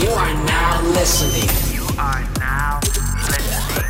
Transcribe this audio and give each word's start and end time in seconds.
You 0.00 0.10
are 0.10 0.44
now 0.44 0.82
listening. 0.82 1.74
You 1.74 1.84
are 1.98 2.22
now 2.38 2.78
listening 3.26 3.84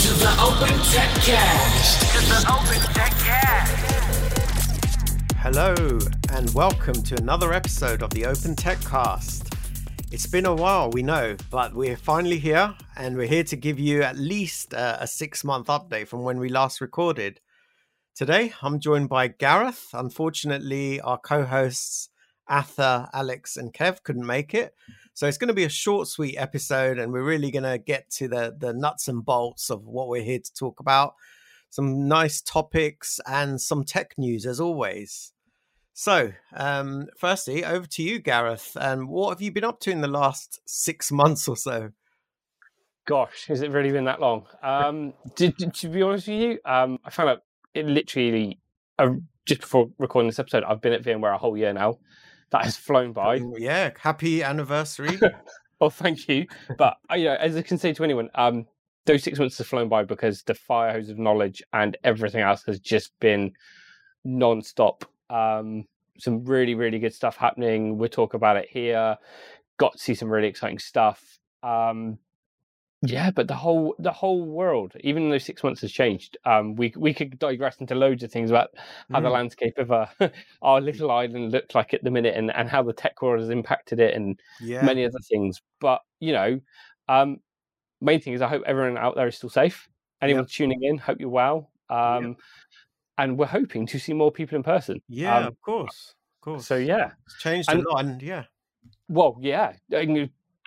to 0.00 0.14
the 0.14 0.32
Open 0.40 0.78
Tech 0.84 1.10
Cast. 1.22 2.00
to 2.12 2.20
the 2.24 2.38
Open 2.50 2.80
Tech 2.94 3.12
Cast. 3.18 3.72
Hello, 5.36 5.98
and 6.30 6.48
welcome 6.54 6.94
to 7.02 7.16
another 7.18 7.52
episode 7.52 8.02
of 8.02 8.08
the 8.10 8.24
Open 8.24 8.56
Tech 8.56 8.80
Cast. 8.80 9.54
It's 10.10 10.26
been 10.26 10.46
a 10.46 10.54
while, 10.54 10.90
we 10.90 11.02
know, 11.02 11.36
but 11.50 11.74
we're 11.74 11.98
finally 11.98 12.38
here, 12.38 12.74
and 12.96 13.14
we're 13.14 13.26
here 13.26 13.44
to 13.44 13.56
give 13.56 13.78
you 13.78 14.02
at 14.02 14.16
least 14.16 14.72
uh, 14.72 14.96
a 14.98 15.06
six 15.06 15.44
month 15.44 15.66
update 15.66 16.08
from 16.08 16.22
when 16.22 16.38
we 16.38 16.48
last 16.48 16.80
recorded. 16.80 17.40
Today, 18.14 18.54
I'm 18.62 18.80
joined 18.80 19.10
by 19.10 19.28
Gareth. 19.28 19.88
Unfortunately, 19.92 20.98
our 21.02 21.18
co 21.18 21.44
hosts, 21.44 22.08
Atha, 22.48 23.10
Alex, 23.12 23.56
and 23.56 23.72
Kev, 23.72 24.02
couldn't 24.02 24.26
make 24.26 24.54
it. 24.54 24.74
So 25.14 25.26
it's 25.26 25.38
going 25.38 25.48
to 25.48 25.54
be 25.54 25.64
a 25.64 25.70
short, 25.70 26.08
sweet 26.08 26.36
episode, 26.36 26.98
and 26.98 27.12
we're 27.12 27.22
really 27.22 27.50
going 27.50 27.62
to 27.62 27.78
get 27.78 28.10
to 28.10 28.28
the, 28.28 28.54
the 28.58 28.72
nuts 28.72 29.08
and 29.08 29.24
bolts 29.24 29.70
of 29.70 29.86
what 29.86 30.08
we're 30.08 30.22
here 30.22 30.38
to 30.38 30.54
talk 30.54 30.80
about. 30.80 31.14
Some 31.70 32.06
nice 32.06 32.40
topics 32.40 33.18
and 33.26 33.60
some 33.60 33.84
tech 33.84 34.14
news, 34.18 34.46
as 34.46 34.60
always. 34.60 35.32
So, 35.94 36.32
um, 36.54 37.06
firstly, 37.16 37.64
over 37.64 37.86
to 37.86 38.02
you, 38.02 38.18
Gareth. 38.18 38.76
And 38.78 39.08
what 39.08 39.30
have 39.30 39.40
you 39.40 39.50
been 39.50 39.64
up 39.64 39.80
to 39.80 39.90
in 39.90 40.02
the 40.02 40.08
last 40.08 40.60
six 40.66 41.10
months 41.10 41.48
or 41.48 41.56
so? 41.56 41.92
Gosh, 43.06 43.46
has 43.46 43.62
it 43.62 43.70
really 43.70 43.92
been 43.92 44.04
that 44.04 44.20
long? 44.20 44.46
Um, 44.62 45.14
to, 45.36 45.50
to, 45.52 45.70
to 45.70 45.88
be 45.88 46.02
honest 46.02 46.28
with 46.28 46.36
you, 46.36 46.58
um, 46.66 46.98
I 47.04 47.10
found 47.10 47.30
out 47.30 47.42
it 47.72 47.86
literally 47.86 48.60
uh, 48.98 49.12
just 49.46 49.62
before 49.62 49.88
recording 49.98 50.28
this 50.28 50.38
episode. 50.38 50.64
I've 50.64 50.82
been 50.82 50.92
at 50.92 51.02
VMware 51.02 51.34
a 51.34 51.38
whole 51.38 51.56
year 51.56 51.72
now. 51.72 51.98
That 52.50 52.64
has 52.64 52.76
flown 52.76 53.12
by. 53.12 53.40
Yeah, 53.56 53.90
happy 53.98 54.42
anniversary. 54.42 55.18
Oh, 55.80 55.90
thank 55.90 56.26
you. 56.28 56.46
But 56.78 56.96
uh, 57.10 57.16
you 57.16 57.24
know, 57.26 57.34
as 57.34 57.54
I 57.54 57.60
can 57.60 57.76
say 57.76 57.92
to 57.92 58.02
anyone, 58.02 58.30
um, 58.34 58.64
those 59.04 59.22
six 59.22 59.38
months 59.38 59.58
have 59.58 59.66
flown 59.66 59.90
by 59.90 60.04
because 60.04 60.42
the 60.42 60.54
fire 60.54 60.92
hose 60.92 61.10
of 61.10 61.18
knowledge 61.18 61.62
and 61.72 61.96
everything 62.02 62.40
else 62.40 62.62
has 62.64 62.80
just 62.80 63.12
been 63.20 63.52
non-stop. 64.24 65.04
Um, 65.28 65.84
some 66.18 66.44
really, 66.44 66.74
really 66.74 66.98
good 66.98 67.14
stuff 67.14 67.36
happening. 67.36 67.98
We'll 67.98 68.08
talk 68.08 68.32
about 68.32 68.56
it 68.56 68.68
here. 68.70 69.16
Got 69.78 69.92
to 69.92 69.98
see 69.98 70.14
some 70.14 70.30
really 70.30 70.48
exciting 70.48 70.78
stuff. 70.78 71.38
Um, 71.62 72.18
yeah, 73.10 73.30
but 73.30 73.48
the 73.48 73.54
whole 73.54 73.94
the 73.98 74.12
whole 74.12 74.44
world, 74.44 74.92
even 75.00 75.30
though 75.30 75.38
six 75.38 75.62
months 75.64 75.80
has 75.82 75.92
changed, 75.92 76.36
um, 76.44 76.74
we 76.76 76.92
we 76.96 77.12
could 77.14 77.38
digress 77.38 77.76
into 77.78 77.94
loads 77.94 78.22
of 78.22 78.30
things 78.32 78.50
about 78.50 78.70
how 79.12 79.20
the 79.20 79.28
Mm. 79.28 79.32
landscape 79.32 79.78
of 79.78 79.90
uh, 79.92 80.06
our 80.62 80.80
little 80.88 81.10
island 81.10 81.52
looked 81.52 81.74
like 81.74 81.94
at 81.94 82.02
the 82.04 82.10
minute, 82.10 82.34
and, 82.36 82.50
and 82.54 82.68
how 82.68 82.82
the 82.82 82.92
tech 82.92 83.20
world 83.22 83.40
has 83.40 83.50
impacted 83.50 84.00
it, 84.00 84.14
and 84.14 84.38
Yeah. 84.60 84.82
many 84.82 85.04
other 85.04 85.18
things. 85.28 85.60
But 85.80 86.00
you 86.20 86.32
know, 86.32 86.60
um, 87.08 87.38
main 88.00 88.20
thing 88.20 88.32
is 88.34 88.42
I 88.42 88.48
hope 88.48 88.62
everyone 88.66 88.98
out 88.98 89.14
there 89.16 89.26
is 89.28 89.36
still 89.36 89.50
safe. 89.50 89.88
Anyone 90.22 90.46
tuning 90.46 90.82
in, 90.82 90.98
hope 90.98 91.18
you're 91.20 91.28
well. 91.28 91.70
Um, 91.90 92.36
And 93.18 93.38
we're 93.38 93.46
hoping 93.46 93.86
to 93.86 93.98
see 93.98 94.12
more 94.12 94.30
people 94.30 94.56
in 94.56 94.62
person. 94.62 95.00
yeah, 95.08 95.38
Um, 95.38 95.44
of 95.46 95.60
course. 95.62 96.14
Of 96.36 96.44
course. 96.44 96.66
so 96.66 96.76
yeah, 96.76 97.12
It's 97.24 97.38
changed 97.40 97.70
and- 97.70 97.82
a 97.82 97.88
lot. 97.90 98.04
And 98.04 98.20
yeah. 98.22 98.44
well, 99.08 99.38
yeah. 99.40 99.72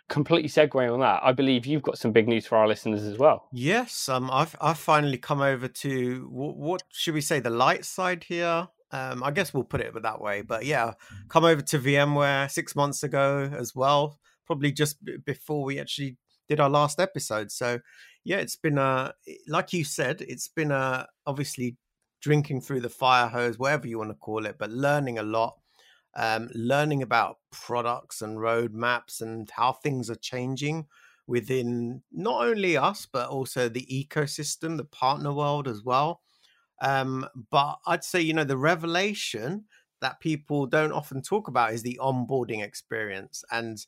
Completely 0.09 0.49
segue 0.49 0.93
on 0.93 0.99
that. 0.99 1.21
I 1.23 1.31
believe 1.31 1.65
you've 1.65 1.83
got 1.83 1.97
some 1.97 2.11
big 2.11 2.27
news 2.27 2.45
for 2.45 2.57
our 2.57 2.67
listeners 2.67 3.03
as 3.03 3.17
well. 3.17 3.47
Yes, 3.53 4.09
um, 4.09 4.29
I've 4.31 4.55
I've 4.59 4.79
finally 4.79 5.17
come 5.17 5.41
over 5.41 5.67
to 5.67 6.27
what, 6.31 6.57
what 6.57 6.83
should 6.91 7.13
we 7.13 7.21
say 7.21 7.39
the 7.39 7.49
light 7.49 7.85
side 7.85 8.23
here. 8.23 8.67
Um, 8.91 9.23
I 9.23 9.31
guess 9.31 9.53
we'll 9.53 9.63
put 9.63 9.81
it 9.81 9.93
that 10.01 10.19
way. 10.21 10.41
But 10.41 10.65
yeah, 10.65 10.93
come 11.27 11.45
over 11.45 11.61
to 11.61 11.79
VMware 11.79 12.49
six 12.49 12.75
months 12.75 13.03
ago 13.03 13.49
as 13.55 13.75
well. 13.75 14.19
Probably 14.45 14.71
just 14.71 14.97
before 15.25 15.63
we 15.63 15.79
actually 15.79 16.17
did 16.47 16.59
our 16.59 16.69
last 16.69 16.99
episode. 16.99 17.51
So 17.51 17.79
yeah, 18.23 18.37
it's 18.37 18.55
been 18.55 18.77
a 18.77 19.13
like 19.47 19.73
you 19.73 19.83
said, 19.83 20.21
it's 20.21 20.47
been 20.47 20.71
a 20.71 21.07
obviously 21.25 21.77
drinking 22.21 22.61
through 22.61 22.81
the 22.81 22.89
fire 22.89 23.27
hose, 23.27 23.57
whatever 23.57 23.87
you 23.87 23.97
want 23.97 24.09
to 24.09 24.15
call 24.15 24.45
it, 24.45 24.57
but 24.59 24.71
learning 24.71 25.19
a 25.19 25.23
lot. 25.23 25.55
Um, 26.15 26.49
learning 26.55 27.03
about 27.03 27.37
products 27.51 28.21
and 28.21 28.37
roadmaps 28.39 29.21
and 29.21 29.49
how 29.51 29.73
things 29.73 30.09
are 30.09 30.15
changing 30.15 30.87
within 31.27 32.01
not 32.11 32.43
only 32.47 32.75
us 32.75 33.05
but 33.05 33.29
also 33.29 33.69
the 33.69 33.85
ecosystem 33.85 34.77
the 34.77 34.85
partner 34.85 35.31
world 35.33 35.67
as 35.67 35.83
well. 35.83 36.21
Um 36.81 37.27
but 37.51 37.79
i'd 37.87 38.03
say 38.03 38.21
you 38.21 38.33
know 38.33 38.43
the 38.45 38.57
revelation 38.57 39.65
that 40.01 40.19
people 40.21 40.65
don't 40.65 40.93
often 40.93 41.21
talk 41.21 41.47
about 41.47 41.73
is 41.73 41.83
the 41.83 41.99
onboarding 42.01 42.63
experience. 42.63 43.43
And 43.51 43.85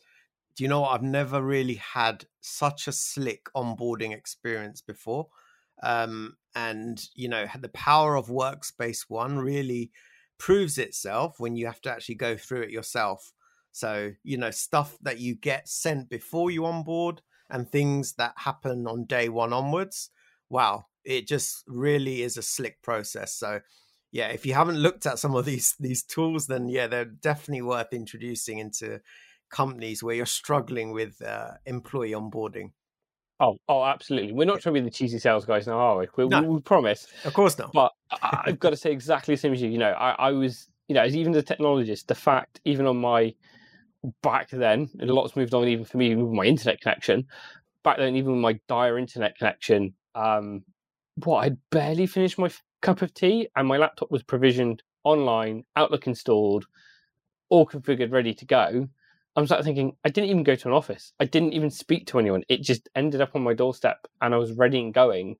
do 0.55 0.63
you 0.63 0.67
know 0.69 0.81
what? 0.81 0.91
I've 0.93 1.03
never 1.03 1.41
really 1.41 1.75
had 1.75 2.25
such 2.41 2.87
a 2.87 2.91
slick 2.91 3.45
onboarding 3.55 4.13
experience 4.13 4.81
before. 4.81 5.29
Um 5.83 6.37
and 6.55 7.03
you 7.15 7.29
know 7.29 7.47
the 7.59 7.69
power 7.69 8.15
of 8.15 8.27
workspace 8.27 9.05
one 9.09 9.39
really 9.39 9.91
proves 10.41 10.79
itself 10.79 11.35
when 11.37 11.55
you 11.55 11.67
have 11.67 11.79
to 11.81 11.91
actually 11.91 12.15
go 12.15 12.35
through 12.35 12.61
it 12.61 12.71
yourself 12.71 13.31
so 13.71 14.11
you 14.23 14.37
know 14.37 14.51
stuff 14.51 14.97
that 15.01 15.19
you 15.19 15.35
get 15.35 15.67
sent 15.69 16.09
before 16.09 16.49
you 16.51 16.65
onboard 16.65 17.21
and 17.51 17.69
things 17.69 18.13
that 18.13 18.33
happen 18.37 18.87
on 18.87 19.05
day 19.05 19.29
one 19.29 19.53
onwards. 19.53 20.09
Wow, 20.49 20.85
it 21.03 21.27
just 21.27 21.63
really 21.67 22.21
is 22.21 22.37
a 22.37 22.41
slick 22.41 22.81
process. 22.81 23.33
So, 23.35 23.59
yeah, 24.11 24.29
if 24.29 24.45
you 24.45 24.53
haven't 24.53 24.77
looked 24.77 25.05
at 25.05 25.19
some 25.19 25.35
of 25.35 25.45
these 25.51 25.75
these 25.79 26.03
tools, 26.03 26.47
then 26.47 26.67
yeah, 26.67 26.87
they're 26.87 27.05
definitely 27.05 27.61
worth 27.61 27.93
introducing 27.93 28.59
into 28.59 28.99
companies 29.51 30.01
where 30.01 30.15
you're 30.15 30.25
struggling 30.25 30.91
with 30.91 31.21
uh, 31.21 31.51
employee 31.65 32.11
onboarding. 32.11 32.71
Oh, 33.41 33.57
oh, 33.67 33.83
absolutely. 33.83 34.33
We're 34.33 34.45
not 34.45 34.61
trying 34.61 34.75
to 34.75 34.81
be 34.81 34.85
the 34.85 34.91
cheesy 34.93 35.17
sales 35.17 35.45
guys 35.45 35.65
now, 35.65 35.79
are 35.79 35.97
we? 35.97 36.07
We, 36.15 36.27
No. 36.27 36.41
we, 36.41 36.47
we 36.47 36.61
promise. 36.61 37.07
Of 37.25 37.33
course 37.33 37.57
not. 37.57 37.73
But 37.73 37.91
I- 38.11 38.43
I've 38.45 38.59
got 38.59 38.69
to 38.69 38.77
say 38.77 38.91
exactly 38.91 39.33
the 39.33 39.39
same 39.41 39.51
as 39.53 39.61
you. 39.61 39.69
You 39.69 39.79
know, 39.79 39.91
I, 39.91 40.11
I 40.11 40.31
was, 40.31 40.69
you 40.87 40.93
know, 40.93 41.01
as 41.01 41.15
even 41.15 41.33
as 41.35 41.41
a 41.41 41.45
technologist, 41.45 42.05
the 42.05 42.15
fact, 42.15 42.61
even 42.65 42.85
on 42.85 42.97
my 42.97 43.33
back 44.21 44.49
then, 44.51 44.89
and 44.99 45.09
a 45.09 45.13
lot's 45.13 45.35
moved 45.35 45.55
on 45.55 45.67
even 45.67 45.85
for 45.85 45.97
me, 45.97 46.11
even 46.11 46.27
with 46.27 46.33
my 46.33 46.45
internet 46.45 46.79
connection. 46.81 47.25
Back 47.83 47.97
then, 47.97 48.15
even 48.15 48.33
with 48.33 48.41
my 48.41 48.59
dire 48.67 48.99
internet 48.99 49.35
connection, 49.35 49.95
um, 50.13 50.63
what 51.23 51.39
I'd 51.39 51.57
barely 51.71 52.05
finished 52.05 52.37
my 52.37 52.45
f- 52.45 52.61
cup 52.83 53.01
of 53.01 53.11
tea, 53.13 53.47
and 53.55 53.67
my 53.67 53.77
laptop 53.77 54.11
was 54.11 54.21
provisioned 54.21 54.83
online, 55.03 55.63
Outlook 55.75 56.05
installed, 56.05 56.67
all 57.49 57.65
configured, 57.65 58.11
ready 58.11 58.35
to 58.35 58.45
go. 58.45 58.87
I 59.35 59.41
was 59.41 59.49
like 59.49 59.63
thinking, 59.63 59.95
I 60.03 60.09
didn't 60.09 60.29
even 60.29 60.43
go 60.43 60.55
to 60.55 60.67
an 60.67 60.73
office. 60.73 61.13
I 61.19 61.25
didn't 61.25 61.53
even 61.53 61.69
speak 61.69 62.07
to 62.07 62.19
anyone. 62.19 62.43
It 62.49 62.61
just 62.61 62.89
ended 62.95 63.21
up 63.21 63.35
on 63.35 63.43
my 63.43 63.53
doorstep, 63.53 64.07
and 64.21 64.33
I 64.33 64.37
was 64.37 64.51
ready 64.53 64.79
and 64.79 64.93
going. 64.93 65.37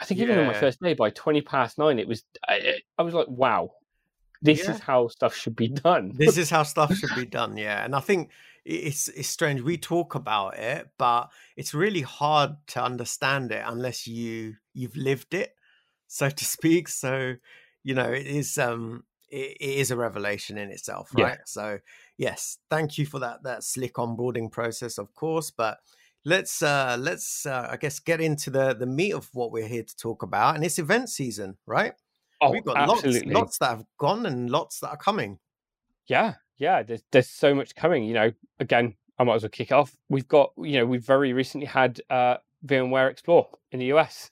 I 0.00 0.04
think 0.04 0.20
even 0.20 0.38
on 0.38 0.46
my 0.46 0.52
first 0.54 0.80
day, 0.80 0.94
by 0.94 1.10
twenty 1.10 1.42
past 1.42 1.78
nine, 1.78 1.98
it 1.98 2.08
was. 2.08 2.24
I, 2.46 2.80
I 2.98 3.02
was 3.02 3.14
like, 3.14 3.28
"Wow, 3.28 3.70
this 4.42 4.60
Yeah. 4.60 4.70
is 4.70 4.80
how 4.80 5.08
stuff 5.08 5.34
should 5.34 5.56
be 5.56 5.68
done." 5.68 6.12
this 6.16 6.36
is 6.36 6.50
how 6.50 6.62
stuff 6.62 6.94
should 6.94 7.14
be 7.14 7.24
done 7.38 7.56
yeah 7.56 7.84
and 7.84 7.94
i 7.94 8.00
think 8.00 8.30
it's 8.64 9.08
it's 9.08 9.28
strange 9.28 9.60
we 9.62 9.76
talk 9.78 10.14
about 10.14 10.58
it 10.58 10.88
but 10.98 11.30
it's 11.56 11.74
really 11.74 12.02
hard 12.02 12.50
to 12.66 12.82
understand 12.82 13.50
it 13.52 13.62
unless 13.66 14.06
you 14.06 14.54
you've 14.74 14.96
lived 14.96 15.34
it 15.34 15.54
so 16.06 16.28
to 16.28 16.44
speak 16.44 16.88
so 16.88 17.34
you 17.82 17.94
know 17.94 18.10
it 18.10 18.26
is 18.26 18.58
um 18.58 19.04
it, 19.30 19.56
it 19.60 19.78
is 19.78 19.90
a 19.90 19.96
revelation 19.96 20.58
in 20.58 20.70
itself 20.70 21.10
Yeah. 21.16 21.24
right 21.24 21.38
so 21.46 21.78
yes 22.18 22.58
thank 22.68 22.98
you 22.98 23.06
for 23.06 23.18
that 23.18 23.42
that 23.42 23.64
slick 23.64 23.94
onboarding 23.94 24.50
process 24.50 24.98
of 24.98 25.14
course 25.14 25.50
but 25.50 25.78
let's 26.24 26.62
uh 26.62 26.96
let's 27.00 27.46
uh, 27.46 27.68
i 27.70 27.76
guess 27.76 27.98
get 28.00 28.20
into 28.20 28.50
the 28.50 28.74
the 28.74 28.86
meat 28.86 29.12
of 29.12 29.28
what 29.32 29.52
we're 29.52 29.66
here 29.66 29.84
to 29.84 29.96
talk 29.96 30.22
about 30.22 30.54
and 30.54 30.64
it's 30.64 30.78
event 30.78 31.08
season 31.08 31.56
right 31.66 31.94
oh, 32.42 32.50
we've 32.50 32.64
got 32.64 32.76
absolutely. 32.76 33.32
lots 33.32 33.34
lots 33.34 33.58
that 33.58 33.68
have 33.70 33.84
gone 33.98 34.26
and 34.26 34.50
lots 34.50 34.80
that 34.80 34.90
are 34.90 34.96
coming 34.96 35.38
Yeah, 36.08 36.34
yeah. 36.56 36.82
There's 36.82 37.02
there's 37.12 37.28
so 37.28 37.54
much 37.54 37.74
coming. 37.74 38.04
You 38.04 38.14
know, 38.14 38.32
again, 38.58 38.94
I 39.18 39.24
might 39.24 39.36
as 39.36 39.42
well 39.42 39.50
kick 39.50 39.72
off. 39.72 39.96
We've 40.08 40.26
got, 40.26 40.52
you 40.58 40.78
know, 40.78 40.86
we've 40.86 41.04
very 41.04 41.32
recently 41.32 41.66
had 41.66 42.00
uh, 42.10 42.38
VMware 42.66 43.10
Explore 43.10 43.48
in 43.72 43.78
the 43.78 43.86
US. 43.86 44.30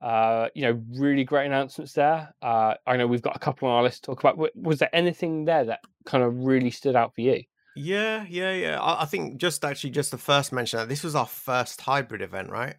Uh, 0.00 0.48
you 0.54 0.62
know, 0.62 0.82
really 0.98 1.24
great 1.24 1.46
announcements 1.46 1.94
there. 1.94 2.34
Uh, 2.42 2.74
I 2.86 2.96
know 2.96 3.06
we've 3.06 3.22
got 3.22 3.36
a 3.36 3.38
couple 3.38 3.68
on 3.68 3.76
our 3.76 3.82
list 3.82 4.04
to 4.04 4.10
talk 4.10 4.20
about. 4.20 4.38
Was 4.54 4.78
there 4.78 4.94
anything 4.94 5.46
there 5.46 5.64
that 5.64 5.80
kind 6.04 6.22
of 6.22 6.44
really 6.44 6.70
stood 6.70 6.94
out 6.94 7.14
for 7.14 7.22
you? 7.22 7.42
Yeah, 7.74 8.24
yeah, 8.28 8.52
yeah. 8.52 8.80
I, 8.80 9.02
I 9.02 9.04
think 9.06 9.40
just 9.40 9.64
actually 9.64 9.90
just 9.90 10.10
the 10.10 10.18
first 10.18 10.52
mention 10.52 10.78
that 10.78 10.88
this 10.88 11.02
was 11.02 11.14
our 11.14 11.26
first 11.26 11.80
hybrid 11.80 12.22
event, 12.22 12.50
right? 12.50 12.76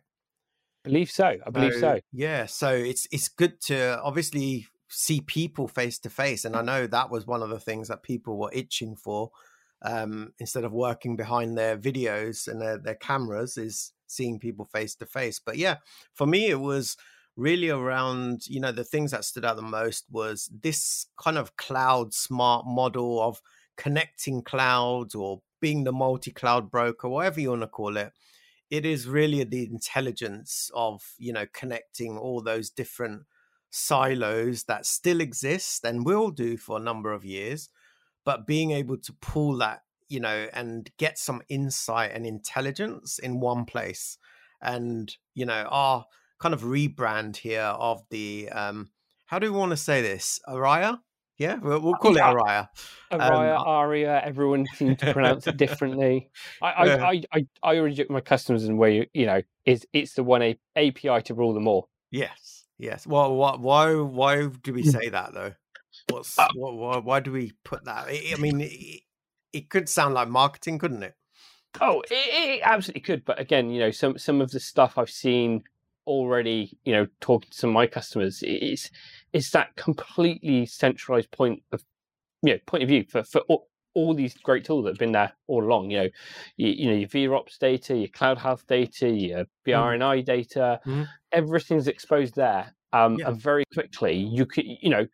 believe 0.85 1.11
so. 1.11 1.35
I 1.45 1.49
believe 1.49 1.73
so. 1.73 1.99
Yeah, 2.13 2.45
so 2.45 2.69
it's 2.69 3.07
it's 3.11 3.27
good 3.27 3.59
to 3.63 3.99
obviously 4.01 4.67
see 4.87 5.19
people 5.19 5.67
face 5.67 5.99
to 5.99 6.09
face, 6.09 6.45
and 6.45 6.55
I 6.55 6.61
know 6.61 6.87
that 6.87 7.09
was 7.09 7.27
one 7.27 7.41
of 7.41 7.49
the 7.49 7.59
things 7.59 7.89
that 7.89 8.03
people 8.03 8.37
were 8.37 8.51
itching 8.53 8.95
for. 8.95 9.31
Um, 9.81 10.31
instead 10.39 10.63
of 10.63 10.71
working 10.71 11.15
behind 11.15 11.57
their 11.57 11.77
videos 11.77 12.47
and 12.47 12.61
their, 12.61 12.79
their 12.79 12.95
cameras, 12.95 13.57
is 13.57 13.91
seeing 14.07 14.39
people 14.39 14.65
face 14.65 14.95
to 14.95 15.05
face. 15.05 15.39
But 15.39 15.57
yeah, 15.57 15.77
for 16.13 16.25
me, 16.27 16.47
it 16.47 16.59
was 16.59 16.97
really 17.37 17.69
around 17.69 18.47
you 18.47 18.61
know 18.61 18.71
the 18.71 18.83
things 18.83 19.11
that 19.11 19.25
stood 19.25 19.43
out 19.43 19.57
the 19.57 19.61
most 19.61 20.05
was 20.09 20.49
this 20.61 21.07
kind 21.17 21.37
of 21.37 21.57
cloud 21.57 22.13
smart 22.13 22.65
model 22.65 23.21
of 23.21 23.41
connecting 23.75 24.41
clouds 24.41 25.13
or 25.13 25.41
being 25.59 25.83
the 25.83 25.91
multi-cloud 25.91 26.69
broker, 26.71 27.09
whatever 27.09 27.39
you 27.39 27.49
want 27.49 27.61
to 27.61 27.67
call 27.67 27.97
it, 27.97 28.13
it 28.69 28.85
is 28.85 29.07
really 29.07 29.43
the 29.43 29.65
intelligence 29.65 30.69
of 30.73 31.01
you 31.17 31.33
know 31.33 31.45
connecting 31.53 32.17
all 32.17 32.41
those 32.41 32.69
different 32.69 33.23
silos 33.71 34.63
that 34.63 34.85
still 34.85 35.19
exist 35.19 35.83
and 35.83 36.05
will 36.05 36.31
do 36.31 36.55
for 36.57 36.77
a 36.77 36.83
number 36.83 37.11
of 37.11 37.25
years, 37.25 37.69
but 38.23 38.47
being 38.47 38.71
able 38.71 38.97
to 38.97 39.13
pull 39.21 39.57
that 39.57 39.81
you 40.09 40.19
know 40.19 40.47
and 40.53 40.89
get 40.97 41.17
some 41.17 41.41
insight 41.49 42.11
and 42.13 42.25
intelligence 42.25 43.19
in 43.19 43.39
one 43.39 43.65
place, 43.65 44.17
and 44.61 45.15
you 45.33 45.45
know 45.45 45.63
our 45.69 46.05
kind 46.39 46.53
of 46.53 46.61
rebrand 46.63 47.37
here 47.37 47.61
of 47.61 48.01
the 48.09 48.49
um 48.49 48.89
how 49.25 49.39
do 49.39 49.51
we 49.51 49.57
want 49.57 49.71
to 49.71 49.77
say 49.77 50.01
this 50.01 50.39
araya 50.47 50.99
yeah 51.37 51.55
we'll, 51.55 51.79
we'll 51.79 51.95
call 51.95 52.15
Yeah. 52.15 52.31
it 52.31 52.35
araya 52.35 52.67
Araya, 53.11 53.57
Um, 53.57 53.67
Aria, 53.67 54.21
everyone 54.23 54.65
seems 54.73 54.97
to 54.97 55.13
pronounce 55.13 55.47
it 55.47 55.57
differently. 55.57 56.29
I, 56.61 56.67
I, 56.67 56.85
Yeah. 56.85 56.95
I, 57.05 57.21
I, 57.31 57.47
I 57.63 57.77
already 57.77 57.95
joke 57.95 58.09
my 58.09 58.19
customers 58.21 58.65
in 58.65 58.77
where 58.77 59.05
you 59.13 59.25
know 59.25 59.41
is 59.65 59.85
it's 59.93 60.13
the 60.13 60.23
one 60.23 60.41
A- 60.41 60.59
API 60.75 61.21
to 61.23 61.33
rule 61.33 61.53
them 61.53 61.67
all. 61.67 61.89
Yes, 62.11 62.65
yes. 62.77 63.05
Well, 63.07 63.35
what? 63.35 63.59
Why? 63.59 63.93
Why 63.95 64.47
do 64.47 64.73
we 64.73 64.83
Mm. 64.83 64.91
say 64.91 65.09
that 65.09 65.33
though? 65.33 65.53
What's? 66.09 66.37
Uh, 66.37 66.47
what, 66.55 66.75
why, 66.75 66.97
why 66.97 67.19
do 67.19 67.31
we 67.31 67.51
put 67.63 67.85
that? 67.85 68.07
I 68.09 68.35
mean, 68.39 68.59
it, 69.55 69.69
could 69.69 69.89
sound 69.89 70.13
like 70.13 70.27
marketing, 70.27 70.79
couldn't 70.79 71.03
it? 71.03 71.15
Oh, 71.81 72.01
it, 72.09 72.13
it 72.13 72.61
absolutely 72.63 73.01
could, 73.01 73.25
but 73.25 73.39
again, 73.39 73.69
you 73.69 73.79
know, 73.79 73.91
some 73.91 74.17
some 74.17 74.39
of 74.41 74.51
the 74.51 74.59
stuff 74.59 74.97
I've 74.97 75.09
seen 75.09 75.63
already, 76.07 76.77
you 76.85 76.93
know, 76.93 77.07
talking 77.19 77.49
to 77.49 77.57
some 77.57 77.71
of 77.71 77.73
my 77.73 77.87
customers, 77.87 78.41
it's 78.43 78.89
it's 79.33 79.51
that 79.51 79.75
completely 79.75 80.65
centralized 80.65 81.31
point 81.31 81.63
of, 81.73 81.83
you 82.43 82.53
know, 82.53 82.59
point 82.67 82.83
of 82.83 82.89
view 82.89 83.05
for 83.09 83.23
for 83.23 83.41
all, 83.41 83.69
all 83.93 84.13
these 84.13 84.35
great 84.35 84.65
tools 84.65 84.85
that 84.85 84.91
have 84.91 84.99
been 84.99 85.11
there 85.13 85.33
all 85.47 85.63
along. 85.65 85.91
You 85.91 85.97
know, 86.03 86.09
you, 86.57 86.69
you 86.69 86.87
know 86.89 86.95
your 86.95 87.09
VROPS 87.09 87.57
data, 87.59 87.97
your 87.97 88.09
cloud 88.09 88.37
health 88.37 88.67
data, 88.67 89.09
your 89.09 89.45
vRNI 89.65 90.23
data, 90.25 90.79
Mhm. 90.85 91.09
everything's 91.33 91.87
exposed 91.89 92.35
there, 92.35 92.75
um, 92.93 93.19
Yeah. 93.19 93.29
and 93.29 93.41
very 93.41 93.65
quickly 93.73 94.15
you 94.15 94.45
could, 94.45 94.65
you 94.65 94.89
know. 94.89 95.07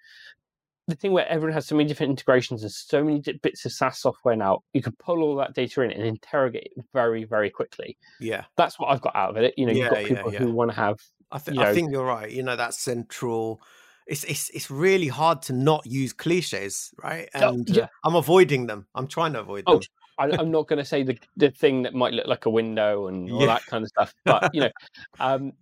The 0.87 0.95
thing 0.95 1.11
where 1.13 1.27
everyone 1.27 1.53
has 1.53 1.67
so 1.67 1.75
many 1.75 1.87
different 1.87 2.09
integrations 2.09 2.63
and 2.63 2.71
so 2.71 3.03
many 3.03 3.21
bits 3.41 3.65
of 3.65 3.71
SaaS 3.71 3.99
software 3.99 4.35
now, 4.35 4.59
you 4.73 4.81
can 4.81 4.93
pull 4.97 5.21
all 5.21 5.35
that 5.37 5.53
data 5.53 5.81
in 5.81 5.91
and 5.91 6.03
interrogate 6.03 6.73
it 6.75 6.85
very, 6.93 7.23
very 7.23 7.49
quickly. 7.49 7.97
Yeah, 8.19 8.45
That's 8.57 8.79
what 8.79 8.87
I've 8.89 9.01
got 9.01 9.15
out 9.15 9.31
of 9.31 9.37
it. 9.37 9.53
You 9.57 9.65
know, 9.67 9.71
Yeah, 9.71 9.83
you've 9.83 9.89
got 9.91 10.03
people 10.03 10.31
yeah. 10.31 10.39
who 10.39 10.51
want 10.51 10.71
to 10.71 10.75
have 10.77 10.97
I, 11.31 11.37
th- 11.37 11.55
You 11.57 11.63
I 11.63 11.73
think 11.73 11.91
you're 11.91 12.05
right. 12.05 12.29
You 12.29 12.43
know, 12.43 12.55
that 12.55 12.73
central. 12.73 13.61
It's 14.07 14.23
it's 14.25 14.49
it's 14.49 14.69
really 14.69 15.07
hard 15.07 15.41
to 15.43 15.53
not 15.53 15.85
use 15.85 16.11
cliches, 16.11 16.91
right? 17.01 17.29
Oh, 17.35 17.55
And 17.55 17.69
yeah. 17.69 17.83
uh, 17.83 17.87
I'm 18.03 18.15
avoiding 18.15 18.67
them. 18.67 18.87
I'm 18.95 19.07
trying 19.07 19.33
to 19.33 19.39
avoid 19.39 19.65
Oh, 19.67 19.79
them. 19.79 19.81
I, 20.17 20.31
I'm 20.37 20.51
not 20.51 20.67
going 20.67 20.79
to 20.79 20.85
say 20.85 21.03
the 21.03 21.17
the 21.37 21.51
thing 21.51 21.83
that 21.83 21.93
might 21.93 22.13
look 22.13 22.27
like 22.27 22.45
a 22.45 22.49
window 22.49 23.07
and 23.07 23.31
all 23.31 23.41
Yeah. 23.41 23.47
that 23.47 23.65
kind 23.65 23.83
of 23.83 23.89
stuff, 23.89 24.13
but 24.25 24.49
you 24.53 24.61
know, 24.61 24.71
um, 25.19 25.53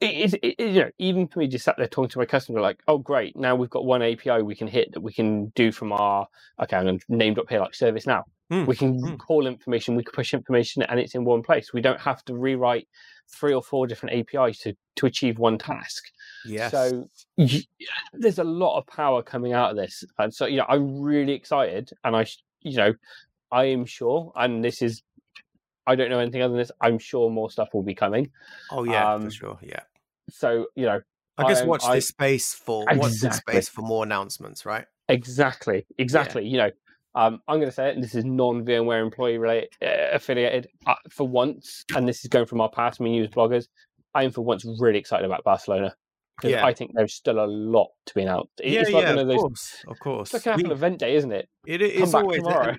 it, 0.00 0.14
is 0.14 0.34
it, 0.34 0.54
it- 0.58 0.60
you 0.60 0.80
know, 0.82 0.90
even 0.98 1.26
for 1.28 1.40
me, 1.40 1.48
just 1.48 1.64
sat 1.64 1.76
there 1.78 1.86
talking 1.88 2.10
to 2.10 2.18
my 2.18 2.26
customer, 2.26 2.60
like, 2.60 2.80
oh, 2.88 2.98
great, 2.98 3.36
now 3.36 3.54
we've 3.56 3.70
got 3.70 3.84
one 3.84 4.02
API 4.02 4.42
we 4.42 4.54
can 4.56 4.68
hit 4.68 4.92
that 4.92 5.00
we 5.00 5.12
can 5.12 5.46
do 5.54 5.72
from 5.72 5.92
our 5.92 6.26
okay, 6.62 6.76
I'm 6.76 6.84
going 6.84 6.98
to 6.98 7.04
name 7.08 7.34
drop 7.34 7.48
here 7.48 7.60
like 7.60 7.72
ServiceNow. 7.72 8.22
Hmm, 8.50 8.64
We 8.64 8.76
can 8.76 8.98
hmm. 8.98 9.16
call 9.16 9.46
information, 9.46 9.96
we 9.96 10.04
can 10.04 10.12
push 10.12 10.32
information, 10.34 10.82
and 10.82 10.98
it's 11.00 11.14
in 11.14 11.24
one 11.24 11.42
place. 11.42 11.72
We 11.72 11.80
don't 11.82 12.00
have 12.00 12.24
to 12.26 12.34
rewrite 12.34 12.88
three 13.30 13.52
or 13.54 13.62
four 13.62 13.86
different 13.86 14.16
APIs 14.34 14.58
to 14.60 14.74
to 14.96 15.06
achieve 15.06 15.38
one 15.38 15.58
task. 15.58 16.04
Yes. 16.44 16.70
So 16.70 17.08
there's 18.14 18.38
a 18.38 18.44
lot 18.44 18.78
of 18.78 18.86
power 18.86 19.22
coming 19.22 19.52
out 19.52 19.70
of 19.70 19.76
this, 19.76 20.04
and 20.18 20.32
so 20.32 20.46
you 20.46 20.56
know 20.58 20.66
I'm 20.68 21.00
really 21.00 21.32
excited, 21.34 21.90
and 22.04 22.16
I, 22.16 22.26
you 22.62 22.76
know, 22.76 22.94
I 23.50 23.64
am 23.66 23.84
sure, 23.84 24.32
and 24.36 24.64
this 24.64 24.82
is, 24.82 25.02
I 25.88 25.94
don't 25.96 26.10
know 26.10 26.18
anything 26.20 26.42
other 26.42 26.52
than 26.52 26.58
this. 26.58 26.70
I'm 26.80 26.98
sure 26.98 27.30
more 27.30 27.50
stuff 27.50 27.70
will 27.74 27.82
be 27.82 27.94
coming. 27.94 28.30
oh 28.70 28.84
yeah, 28.84 29.14
um, 29.14 29.22
for 29.22 29.30
sure. 29.30 29.58
Yeah. 29.62 29.80
So 30.30 30.66
you 30.76 30.86
know, 30.86 31.00
I 31.38 31.48
guess 31.48 31.58
I'm- 31.60 31.68
watch 31.68 31.84
I- 31.84 31.96
this 31.96 32.08
space 32.08 32.54
for 32.54 32.84
watch 32.86 33.12
this 33.20 33.36
space 33.38 33.68
for 33.68 33.82
more 33.82 34.04
announcements, 34.04 34.64
right? 34.66 34.86
exactly, 35.08 35.86
exactly. 35.96 36.46
You 36.46 36.58
know, 36.58 36.70
um, 37.14 37.40
I'm 37.48 37.56
going 37.58 37.68
to 37.68 37.72
say 37.72 37.88
it. 37.88 37.94
and 37.94 38.04
This 38.04 38.14
is 38.14 38.24
non 38.26 38.64
VMware 38.64 39.02
employee 39.02 39.38
related, 39.38 39.70
uh, 39.82 40.08
affiliated 40.12 40.68
uh, 40.86 40.94
for 41.10 41.26
once, 41.26 41.84
and 41.96 42.06
this 42.06 42.22
is 42.24 42.28
going 42.28 42.44
from 42.46 42.60
our 42.60 42.70
past 42.70 43.00
me 43.00 43.10
news 43.10 43.28
bloggers. 43.30 43.66
I 44.14 44.24
am 44.24 44.30
for 44.32 44.42
once 44.42 44.66
really 44.78 44.98
excited 44.98 45.24
about 45.24 45.44
Barcelona 45.44 45.94
because 46.36 46.52
Yeah. 46.52 46.64
I 46.66 46.72
think 46.74 46.90
there's 46.94 47.14
still 47.14 47.38
a 47.42 47.46
lot 47.46 47.88
to 48.06 48.14
be 48.14 48.22
announced. 48.22 48.52
It- 48.62 48.72
yeah, 48.72 48.80
like 48.82 48.90
yeah, 49.04 49.14
one 49.14 49.18
of 49.18 49.28
of 49.30 49.36
course, 49.40 49.84
of 49.88 49.98
course. 50.00 50.34
It's 50.34 50.46
like 50.46 50.58
an 50.60 50.68
We- 50.68 50.72
event 50.74 50.98
day, 50.98 51.14
isn't 51.16 51.32
it? 51.32 51.48
It 51.66 51.80
it's 51.82 52.12
always 52.14 52.42
tomorrow. 52.42 52.68
and, 52.70 52.78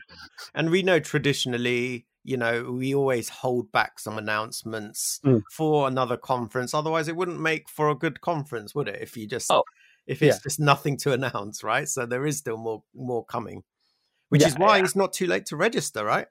and 0.55 0.69
we 0.69 0.83
know 0.83 0.99
traditionally, 0.99 2.05
you 2.29 2.37
know, 2.37 2.71
we 2.71 2.93
always 2.93 3.27
hold 3.29 3.71
back 3.71 3.99
some 3.99 4.17
announcements 4.17 5.19
Mm. 5.25 5.41
for 5.51 5.87
another 5.87 6.15
conference. 6.17 6.73
Otherwise, 6.73 7.07
it 7.07 7.15
wouldn't 7.15 7.39
make 7.39 7.67
for 7.69 7.89
a 7.89 7.95
good 7.95 8.21
conference, 8.21 8.75
would 8.75 8.87
it? 8.87 8.99
If 9.01 9.17
you 9.17 9.25
just 9.27 9.51
Oh, 9.51 9.63
if 10.05 10.21
it's 10.21 10.37
yeah. 10.37 10.43
just 10.43 10.59
nothing 10.59 10.95
to 10.97 11.11
announce, 11.17 11.63
right? 11.63 11.87
So 11.89 12.05
there 12.05 12.25
is 12.25 12.37
still 12.37 12.57
more 12.57 12.83
more 12.93 13.25
coming, 13.25 13.63
which 14.29 14.41
Yeah, 14.41 14.49
is 14.49 14.57
why 14.57 14.77
yeah. 14.77 14.83
it's 14.83 14.95
not 14.95 15.11
too 15.13 15.27
late 15.27 15.45
to 15.47 15.55
register, 15.57 16.05
right? 16.05 16.27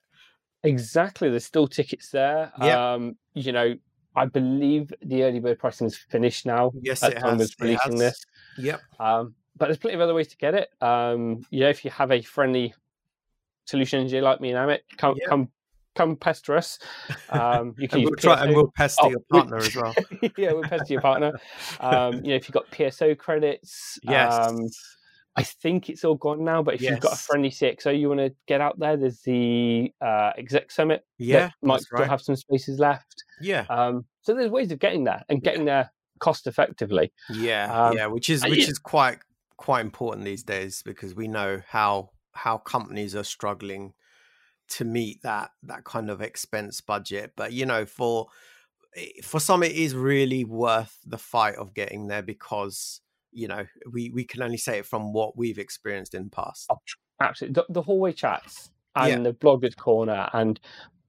Exactly. 0.63 1.29
There's 1.31 1.45
still 1.45 1.67
tickets 1.69 2.11
there. 2.11 2.53
Yeah. 2.61 2.93
Um, 2.95 3.17
you 3.35 3.53
know, 3.53 3.75
I 4.17 4.27
believe 4.27 4.93
the 5.03 5.23
early 5.25 5.41
bird 5.41 5.59
pricing 5.59 5.87
is 5.87 5.97
finished 5.97 6.47
now. 6.47 6.73
Yes, 6.81 7.03
it 7.03 7.17
time 7.19 7.39
has. 7.39 7.51
It 7.51 7.57
releasing 7.61 7.93
has. 7.93 8.01
this. 8.01 8.25
Yep. 8.59 8.81
Um, 8.99 9.35
but 9.57 9.67
there's 9.67 9.79
plenty 9.79 9.95
of 9.97 10.01
other 10.01 10.15
ways 10.15 10.29
to 10.29 10.37
get 10.37 10.55
it. 10.55 10.69
Um, 10.81 11.45
you 11.51 11.61
know, 11.61 11.69
if 11.69 11.85
you 11.85 11.91
have 11.91 12.11
a 12.11 12.23
friendly 12.23 12.75
solution 13.67 14.01
engineer 14.01 14.23
like 14.23 14.41
me 14.41 14.53
and 14.53 14.59
Amit, 14.59 14.81
come 14.97 15.15
Yeah. 15.21 15.29
come 15.29 15.51
come 15.99 16.17
pester 16.17 16.57
us. 16.57 16.79
Um, 17.31 17.75
you 17.77 17.89
can 17.89 17.99
And 17.99 18.05
we'll 18.07 18.17
try 18.17 18.43
and 18.45 18.55
we'll 18.55 18.73
pester 18.77 19.03
Oh, 19.05 19.11
your 19.11 19.21
partner 19.31 19.57
as 19.57 19.75
well. 19.77 19.95
yeah, 20.37 20.53
we'll 20.53 20.63
pester 20.63 20.93
your 20.95 21.03
partner. 21.03 21.33
Um, 21.81 22.15
you 22.25 22.31
know, 22.31 22.35
if 22.37 22.49
you've 22.49 22.55
got 22.55 22.71
PSO 22.71 23.19
credits, 23.19 23.99
Yes. 24.03 24.33
um, 24.33 24.59
I 25.37 25.43
think 25.43 25.89
it's 25.89 26.05
all 26.05 26.17
gone 26.17 26.45
now. 26.45 26.63
But 26.63 26.75
if 26.75 26.83
you've 26.83 27.01
got 27.01 27.13
a 27.13 27.17
friendly 27.17 27.51
CXO 27.51 27.99
you 27.99 28.09
want 28.09 28.21
to 28.21 28.35
get 28.47 28.61
out 28.61 28.79
there, 28.79 28.97
there's 28.97 29.21
the 29.23 29.93
uh, 30.01 30.33
exec 30.39 30.71
summit. 30.71 31.05
yeah. 31.19 31.51
might 31.63 31.81
still 31.83 31.99
right. 32.01 32.09
have 32.09 32.21
some 32.21 32.37
spaces 32.37 32.79
left. 32.79 33.23
Yeah. 33.41 33.67
Um, 33.69 34.05
so 34.23 34.35
there's 34.35 34.51
ways 34.51 34.73
of 34.73 34.79
getting 34.79 35.05
there 35.05 35.23
and 35.29 35.43
getting 35.43 35.65
there 35.65 35.93
cost 36.21 36.47
effectively. 36.47 37.13
Yeah, 37.31 37.73
Um, 37.73 37.97
yeah, 37.97 38.07
which 38.07 38.29
is 38.31 38.43
uh, 38.45 38.49
which 38.49 38.65
yeah. 38.65 38.71
is 38.71 38.79
quite 38.79 39.19
quite 39.57 39.81
important 39.81 40.25
these 40.25 40.43
days 40.43 40.83
because 40.85 41.15
we 41.15 41.29
know 41.29 41.61
how 41.69 42.11
how 42.33 42.59
companies 42.59 43.15
are 43.17 43.25
struggling 43.25 43.95
to 44.71 44.85
meet 44.85 45.23
that 45.23 45.51
that 45.65 45.85
kind 45.85 46.11
of 46.11 46.21
expense 46.21 46.81
budget. 46.81 47.33
But 47.37 47.53
you 47.53 47.67
know, 47.67 47.87
for 47.87 48.29
eh, 48.97 49.09
for 49.23 49.41
some, 49.41 49.63
it 49.63 49.73
is 49.73 49.95
really 49.95 50.45
worth 50.45 50.99
the 51.07 51.19
fight 51.19 51.57
of 51.57 51.75
getting 51.75 52.09
there 52.09 52.23
because 52.23 53.01
you 53.33 53.49
know 53.49 53.67
we 53.91 54.11
we 54.11 54.25
can 54.25 54.43
only 54.43 54.57
say 54.59 54.79
it 54.79 54.87
from 54.87 55.13
what 55.13 55.37
we've 55.37 55.59
experienced 55.59 56.15
in 56.15 56.25
the 56.25 56.31
past. 56.31 56.71
Absolutely, 57.21 57.55
the, 57.55 57.73
the 57.73 57.83
hallway 57.83 58.13
chats 58.13 58.71
and 58.95 59.25
Yeah. 59.25 59.31
the 59.31 59.35
bloggers 59.35 59.77
corner 59.77 60.29
and 60.33 60.61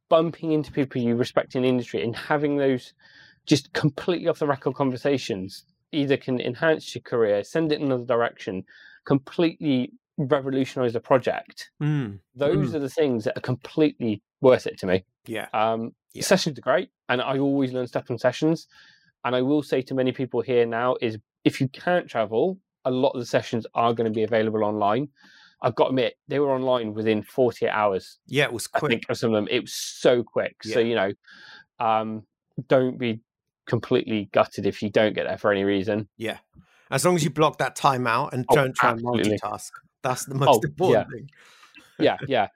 bumping 0.09 0.51
into 0.51 0.71
people 0.71 1.01
you 1.01 1.15
respect 1.15 1.55
in 1.55 1.61
the 1.61 1.69
industry 1.69 2.03
and 2.03 2.15
having 2.15 2.57
those 2.57 2.93
just 3.45 3.71
completely 3.73 4.27
off 4.27 4.39
the 4.39 4.47
record 4.47 4.73
conversations 4.75 5.65
either 5.91 6.17
can 6.17 6.39
enhance 6.39 6.93
your 6.93 7.01
career, 7.01 7.43
send 7.43 7.71
it 7.71 7.79
in 7.79 7.85
another 7.87 8.05
direction, 8.05 8.63
completely 9.05 9.91
revolutionize 10.19 10.93
the 10.93 10.99
project. 10.99 11.71
Mm, 11.81 12.19
Those 12.35 12.75
are 12.75 12.79
the 12.79 12.89
things 12.89 13.23
that 13.23 13.37
are 13.37 13.41
completely 13.41 14.21
worth 14.41 14.67
it 14.67 14.77
to 14.79 14.85
me. 14.87 15.05
yeah, 15.25 15.47
Um, 15.53 15.93
Yeah. 16.13 16.23
Sessions 16.23 16.57
are 16.57 16.61
great, 16.61 16.89
and 17.07 17.21
I 17.21 17.37
always 17.39 17.71
learn 17.71 17.87
stuff 17.87 18.07
from 18.07 18.17
sessions. 18.17 18.67
And 19.23 19.35
I 19.35 19.41
will 19.41 19.61
say 19.63 19.81
to 19.83 19.93
many 19.93 20.11
people 20.11 20.41
here 20.41 20.65
now 20.65 20.95
is 21.01 21.17
if 21.43 21.61
you 21.61 21.67
can't 21.69 22.07
travel, 22.09 22.57
a 22.85 22.91
lot 22.91 23.11
of 23.11 23.19
the 23.19 23.25
sessions 23.25 23.65
are 23.75 23.93
going 23.93 24.05
to 24.11 24.15
be 24.15 24.23
available 24.23 24.63
online. 24.63 25.09
I've 25.61 25.75
got 25.75 25.85
to 25.85 25.89
admit, 25.89 26.15
they 26.29 26.39
were 26.39 26.51
online 26.51 26.93
within 26.93 27.21
48 27.21 27.69
hours. 27.69 28.17
yeah. 28.27 28.45
It 28.45 28.53
was 28.53 28.67
I 28.73 28.79
quick. 28.79 28.89
think 28.91 29.05
of 29.09 29.17
some 29.17 29.31
of 29.31 29.35
them. 29.35 29.47
It 29.51 29.59
was 29.61 29.73
so 29.73 30.23
quick. 30.23 30.63
So 30.63 30.79
you 30.79 30.95
know, 30.95 31.11
um, 31.79 32.23
don't 32.67 32.97
be 32.97 33.19
completely 33.67 34.29
gutted 34.33 34.65
if 34.65 34.81
you 34.81 34.89
don't 34.89 35.13
get 35.13 35.27
there 35.27 35.37
for 35.37 35.51
any 35.51 35.63
reason. 35.63 36.07
Yeah, 36.17 36.37
as 36.89 37.05
long 37.05 37.15
as 37.15 37.23
you 37.23 37.29
block 37.29 37.57
that 37.59 37.75
time 37.75 38.07
out 38.07 38.33
and 38.33 38.45
Oh, 38.49 38.55
don't 38.55 38.75
try 38.75 38.91
and 38.91 39.01
multitask. 39.03 39.69
That's 40.03 40.25
the 40.25 40.35
most 40.35 40.47
Oh, 40.49 40.61
important 40.63 41.07
yeah. 41.11 41.17
thing. 41.17 41.29
Yeah, 41.99 42.17
yeah. 42.27 42.47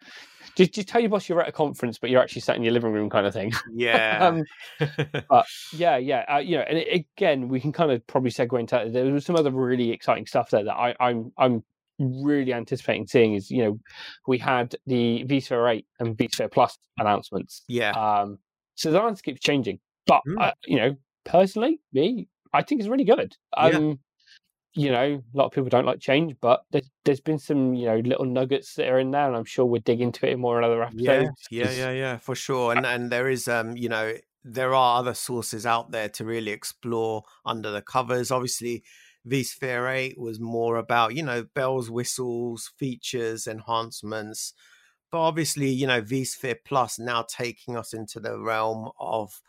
Just, 0.55 0.73
just 0.73 0.87
tell 0.87 1.01
your 1.01 1.09
boss 1.09 1.27
you're 1.27 1.41
at 1.41 1.49
a 1.49 1.51
conference, 1.51 1.97
but 1.97 2.09
you're 2.09 2.21
actually 2.21 2.41
sat 2.41 2.55
in 2.55 2.63
your 2.63 2.73
living 2.73 2.91
room, 2.93 3.09
kind 3.09 3.25
of 3.25 3.33
thing. 3.33 3.51
Yeah. 3.73 4.25
um, 4.27 4.43
Yeah, 5.73 5.97
yeah. 5.97 6.25
Uh, 6.33 6.37
you 6.37 6.57
know, 6.57 6.63
and 6.63 6.77
it, 6.77 7.05
again, 7.17 7.47
we 7.49 7.59
can 7.59 7.71
kind 7.71 7.91
of 7.91 8.05
probably 8.07 8.29
segue 8.31 8.59
into 8.59 8.89
there 8.91 9.05
was 9.11 9.25
some 9.25 9.35
other 9.35 9.51
really 9.51 9.91
exciting 9.91 10.25
stuff 10.25 10.49
there 10.51 10.63
that 10.63 10.73
I, 10.75 10.95
I'm 10.99 11.31
I'm 11.37 11.63
really 11.99 12.53
anticipating 12.53 13.07
seeing. 13.07 13.33
Is 13.33 13.49
you 13.51 13.63
know, 13.63 13.79
we 14.27 14.37
had 14.37 14.75
the 14.85 15.25
vSphere 15.27 15.75
8 15.75 15.85
and 15.99 16.17
vSphere 16.17 16.51
Plus 16.51 16.77
announcements. 16.97 17.63
yeah. 17.67 17.91
Um, 17.91 18.37
so 18.75 18.91
the 18.91 18.99
landscape's 18.99 19.41
changing, 19.41 19.79
but 20.07 20.21
Mm. 20.27 20.41
uh, 20.41 20.53
you 20.65 20.77
know, 20.77 20.95
personally, 21.25 21.79
me, 21.93 22.27
I 22.53 22.61
think 22.63 22.79
it's 22.81 22.87
really 22.89 23.03
good. 23.03 23.35
Yeah. 23.57 23.63
Um, 23.77 23.99
you 24.75 24.91
know, 24.91 25.21
a 25.33 25.37
lot 25.37 25.45
of 25.45 25.51
people 25.51 25.69
don't 25.69 25.85
like 25.85 25.99
change, 25.99 26.35
but 26.41 26.63
there's, 26.71 26.89
there's 27.05 27.21
been 27.21 27.37
some, 27.37 27.73
you 27.73 27.85
know, 27.85 27.97
little 27.97 28.25
nuggets 28.25 28.75
that 28.75 28.89
are 28.89 28.99
in 28.99 29.11
there, 29.11 29.27
and 29.27 29.35
I'm 29.35 29.45
sure 29.45 29.65
we'll 29.65 29.81
dig 29.81 30.01
into 30.01 30.27
it 30.27 30.33
in 30.33 30.39
more 30.39 30.57
in 30.57 30.63
other 30.63 30.83
episodes. 30.83 31.29
Yeah, 31.51 31.69
yeah, 31.69 31.71
yeah, 31.71 31.91
yeah, 31.91 32.17
for 32.17 32.35
sure. 32.35 32.73
And 32.73 32.85
and 32.85 33.11
there 33.11 33.29
is 33.29 33.47
um, 33.47 33.77
you 33.77 33.89
know, 33.89 34.13
there 34.43 34.73
are 34.73 34.99
other 34.99 35.13
sources 35.13 35.65
out 35.65 35.91
there 35.91 36.09
to 36.09 36.25
really 36.25 36.51
explore 36.51 37.23
under 37.45 37.69
the 37.71 37.81
covers. 37.81 38.31
Obviously, 38.31 38.83
vSphere 39.27 39.93
8 39.93 40.19
was 40.19 40.39
more 40.39 40.77
about, 40.77 41.15
you 41.15 41.23
know, 41.23 41.45
bells, 41.55 41.89
whistles, 41.89 42.71
features, 42.77 43.47
enhancements. 43.47 44.53
But 45.11 45.19
obviously, 45.19 45.69
you 45.69 45.87
know, 45.87 46.01
vSphere 46.01 46.57
Plus 46.65 46.99
now 46.99 47.23
taking 47.27 47.77
us 47.77 47.93
into 47.93 48.19
the 48.19 48.39
realm 48.39 48.89
of, 48.99 49.41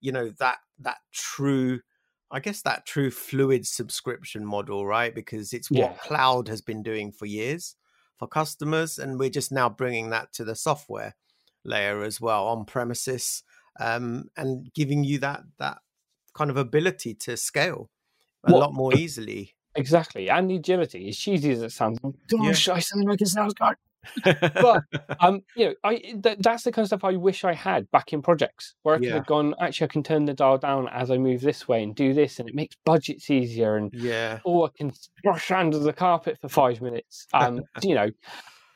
you 0.00 0.12
know, 0.12 0.30
that 0.38 0.58
that 0.80 0.98
true 1.12 1.80
I 2.32 2.40
guess 2.40 2.62
that 2.62 2.86
true 2.86 3.10
fluid 3.10 3.66
subscription 3.66 4.44
model, 4.44 4.86
right? 4.86 5.14
Because 5.14 5.52
it's 5.52 5.70
what 5.70 5.78
Yeah. 5.92 5.96
cloud 5.98 6.48
has 6.48 6.62
been 6.62 6.82
doing 6.82 7.12
for 7.12 7.26
years 7.26 7.76
for 8.18 8.26
customers, 8.26 8.98
and 8.98 9.18
we're 9.18 9.30
just 9.30 9.52
now 9.52 9.68
bringing 9.68 10.10
that 10.10 10.32
to 10.34 10.44
the 10.44 10.56
software 10.56 11.14
layer 11.64 12.02
as 12.02 12.20
well 12.20 12.48
on 12.48 12.64
premises, 12.64 13.42
um, 13.78 14.30
and 14.36 14.72
giving 14.74 15.04
you 15.04 15.18
that 15.18 15.42
that 15.58 15.78
kind 16.34 16.50
of 16.50 16.56
ability 16.56 17.14
to 17.14 17.36
scale 17.36 17.90
a 18.44 18.50
lot 18.50 18.72
more 18.72 18.94
easily. 18.94 19.54
Exactly. 19.74 20.28
And 20.28 20.50
the 20.50 20.56
agility, 20.56 21.08
as 21.08 21.16
cheesy 21.18 21.52
as 21.52 21.62
it 21.62 21.72
sounds, 21.72 21.98
gosh, 22.30 22.68
I 22.68 22.78
sound 22.80 23.04
like 23.04 23.20
a 23.20 23.26
sales 23.26 23.54
guy. 23.54 23.74
But 24.24 24.82
Um, 25.20 25.42
you 25.56 25.66
know, 25.66 25.74
I 25.84 25.96
th- 26.22 26.38
that's 26.40 26.64
the 26.64 26.72
kind 26.72 26.82
of 26.84 26.88
stuff 26.88 27.04
I 27.04 27.16
wish 27.16 27.44
I 27.44 27.52
had 27.54 27.90
back 27.90 28.12
in 28.12 28.22
projects 28.22 28.74
where 28.82 28.94
I 28.96 28.98
could 28.98 29.06
Yeah. 29.08 29.14
have 29.14 29.26
gone, 29.26 29.54
actually, 29.60 29.84
I 29.86 29.88
can 29.88 30.02
turn 30.02 30.24
the 30.24 30.34
dial 30.34 30.58
down 30.58 30.88
as 30.88 31.10
I 31.10 31.18
move 31.18 31.40
this 31.42 31.68
way 31.68 31.82
and 31.82 31.94
do 31.94 32.12
this, 32.12 32.38
and 32.40 32.48
it 32.48 32.54
makes 32.54 32.76
budgets 32.84 33.30
easier. 33.30 33.76
And 33.76 33.90
yeah, 33.94 34.40
or 34.44 34.66
I 34.66 34.70
can 34.76 34.92
brush 35.22 35.50
under 35.50 35.78
the 35.78 35.92
carpet 35.92 36.38
for 36.40 36.48
five 36.48 36.80
minutes. 36.82 37.26
Um, 37.34 37.62
you 37.82 37.94
know, 37.94 38.10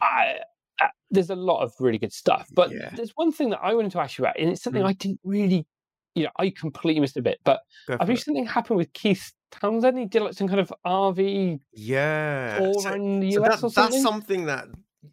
I, 0.00 0.37
uh, 0.80 0.88
there's 1.11 1.30
a 1.30 1.37
lot 1.37 1.62
of 1.62 1.73
really 1.80 1.99
good 1.99 2.12
stuff. 2.12 2.49
But 2.54 2.71
Yeah. 2.71 2.90
there's 2.95 3.12
one 3.16 3.33
thing 3.33 3.50
that 3.50 3.61
I 3.62 3.75
wanted 3.75 3.92
to 3.92 4.00
ask 4.00 4.18
you 4.18 4.25
about, 4.25 4.38
and 4.38 4.50
it's 4.50 4.62
something 4.62 4.83
Mm. 4.83 4.88
I 4.88 4.92
didn't 4.92 5.21
really, 5.25 5.66
you 6.14 6.25
know, 6.25 6.30
I 6.38 6.50
completely 6.50 7.00
missed 7.00 7.16
a 7.16 7.23
bit. 7.23 7.38
But 7.45 7.61
for 7.87 7.97
heard 7.99 8.11
it. 8.11 8.21
something 8.21 8.47
happened 8.47 8.76
with 8.78 8.92
Keith 8.92 9.33
Townsend. 9.50 9.99
He 9.99 10.06
did 10.06 10.23
like 10.23 10.35
some 10.35 10.49
kind 10.49 10.61
of 10.61 10.73
RV 10.87 11.59
yeah. 11.73 12.59
tour 12.59 12.75
So- 12.75 12.90
around 12.90 13.21
the 13.21 13.33
so 13.33 13.42
US 13.45 13.49
that, 13.61 13.66
or 13.66 13.71
something. 13.71 13.90
that's 13.92 14.02
something 14.02 14.45
that 14.47 14.66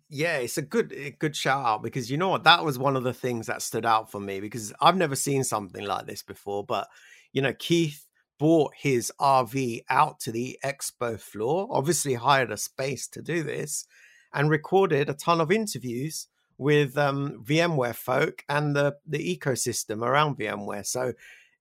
yeah 0.10 0.38
it's 0.38 0.58
a 0.58 0.62
good 0.62 0.92
a 0.94 1.12
good 1.12 1.36
shout 1.36 1.66
out 1.66 1.84
because 1.84 2.10
you 2.10 2.18
know 2.18 2.30
what 2.30 2.44
that 2.44 2.64
was 2.64 2.78
one 2.78 2.96
of 2.96 3.04
the 3.04 3.14
things 3.14 3.48
that 3.48 3.62
stood 3.62 3.86
out 3.86 4.12
for 4.12 4.20
me 4.20 4.40
because 4.40 4.74
i've 4.82 4.98
never 4.98 5.16
seen 5.16 5.44
something 5.44 5.86
like 5.86 6.06
this 6.06 6.24
before 6.24 6.64
but 6.64 6.88
you 7.32 7.42
know 7.42 7.54
keith 7.54 8.06
brought 8.40 8.74
his 8.76 9.12
rv 9.20 9.84
out 9.90 10.20
to 10.20 10.32
the 10.32 10.58
expo 10.64 11.20
floor 11.20 11.68
obviously 11.72 12.14
hired 12.14 12.52
a 12.52 12.58
space 12.58 13.08
to 13.08 13.22
do 13.22 13.44
this 13.44 13.86
and 14.34 14.50
recorded 14.50 15.10
a 15.10 15.14
ton 15.14 15.40
of 15.40 15.52
interviews 15.52 16.28
with 16.58 16.98
um, 16.98 17.44
vmware 17.44 17.96
folk 17.96 18.44
and 18.50 18.76
the 18.76 18.96
the 19.08 19.38
ecosystem 19.38 20.02
around 20.02 20.38
vmware 20.38 20.86
so 20.86 21.14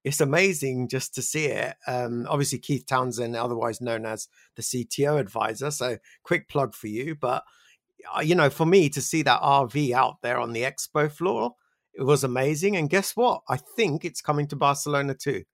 it's 0.05 0.21
amazing 0.21 0.89
just 0.89 1.15
to 1.15 1.23
see 1.23 1.47
it. 1.47 1.77
Um, 1.87 2.27
obviously, 2.29 2.59
Keith 2.59 2.87
Townsend, 2.87 3.37
otherwise 3.37 3.81
known 3.81 4.05
as 4.05 4.29
the 4.57 4.63
CTO 4.63 5.21
advisor. 5.21 5.71
So, 5.71 5.99
quick 6.25 6.49
plug 6.49 6.75
for 6.75 6.89
you. 6.89 7.15
But, 7.15 7.45
you 8.23 8.35
know, 8.35 8.51
for 8.51 8.67
me 8.67 8.89
to 8.91 9.01
see 9.01 9.23
that 9.23 9.41
RV 9.43 9.93
out 9.93 10.17
there 10.23 10.39
on 10.39 10.53
the 10.53 10.63
expo 10.63 11.11
floor, 11.11 11.53
it 11.95 12.03
was 12.03 12.25
amazing. 12.25 12.77
And 12.77 12.89
guess 12.91 13.15
what? 13.17 13.43
I 13.49 13.57
think 13.57 14.05
it's 14.05 14.21
coming 14.21 14.47
to 14.49 14.57
Barcelona 14.57 15.15
too. 15.15 15.45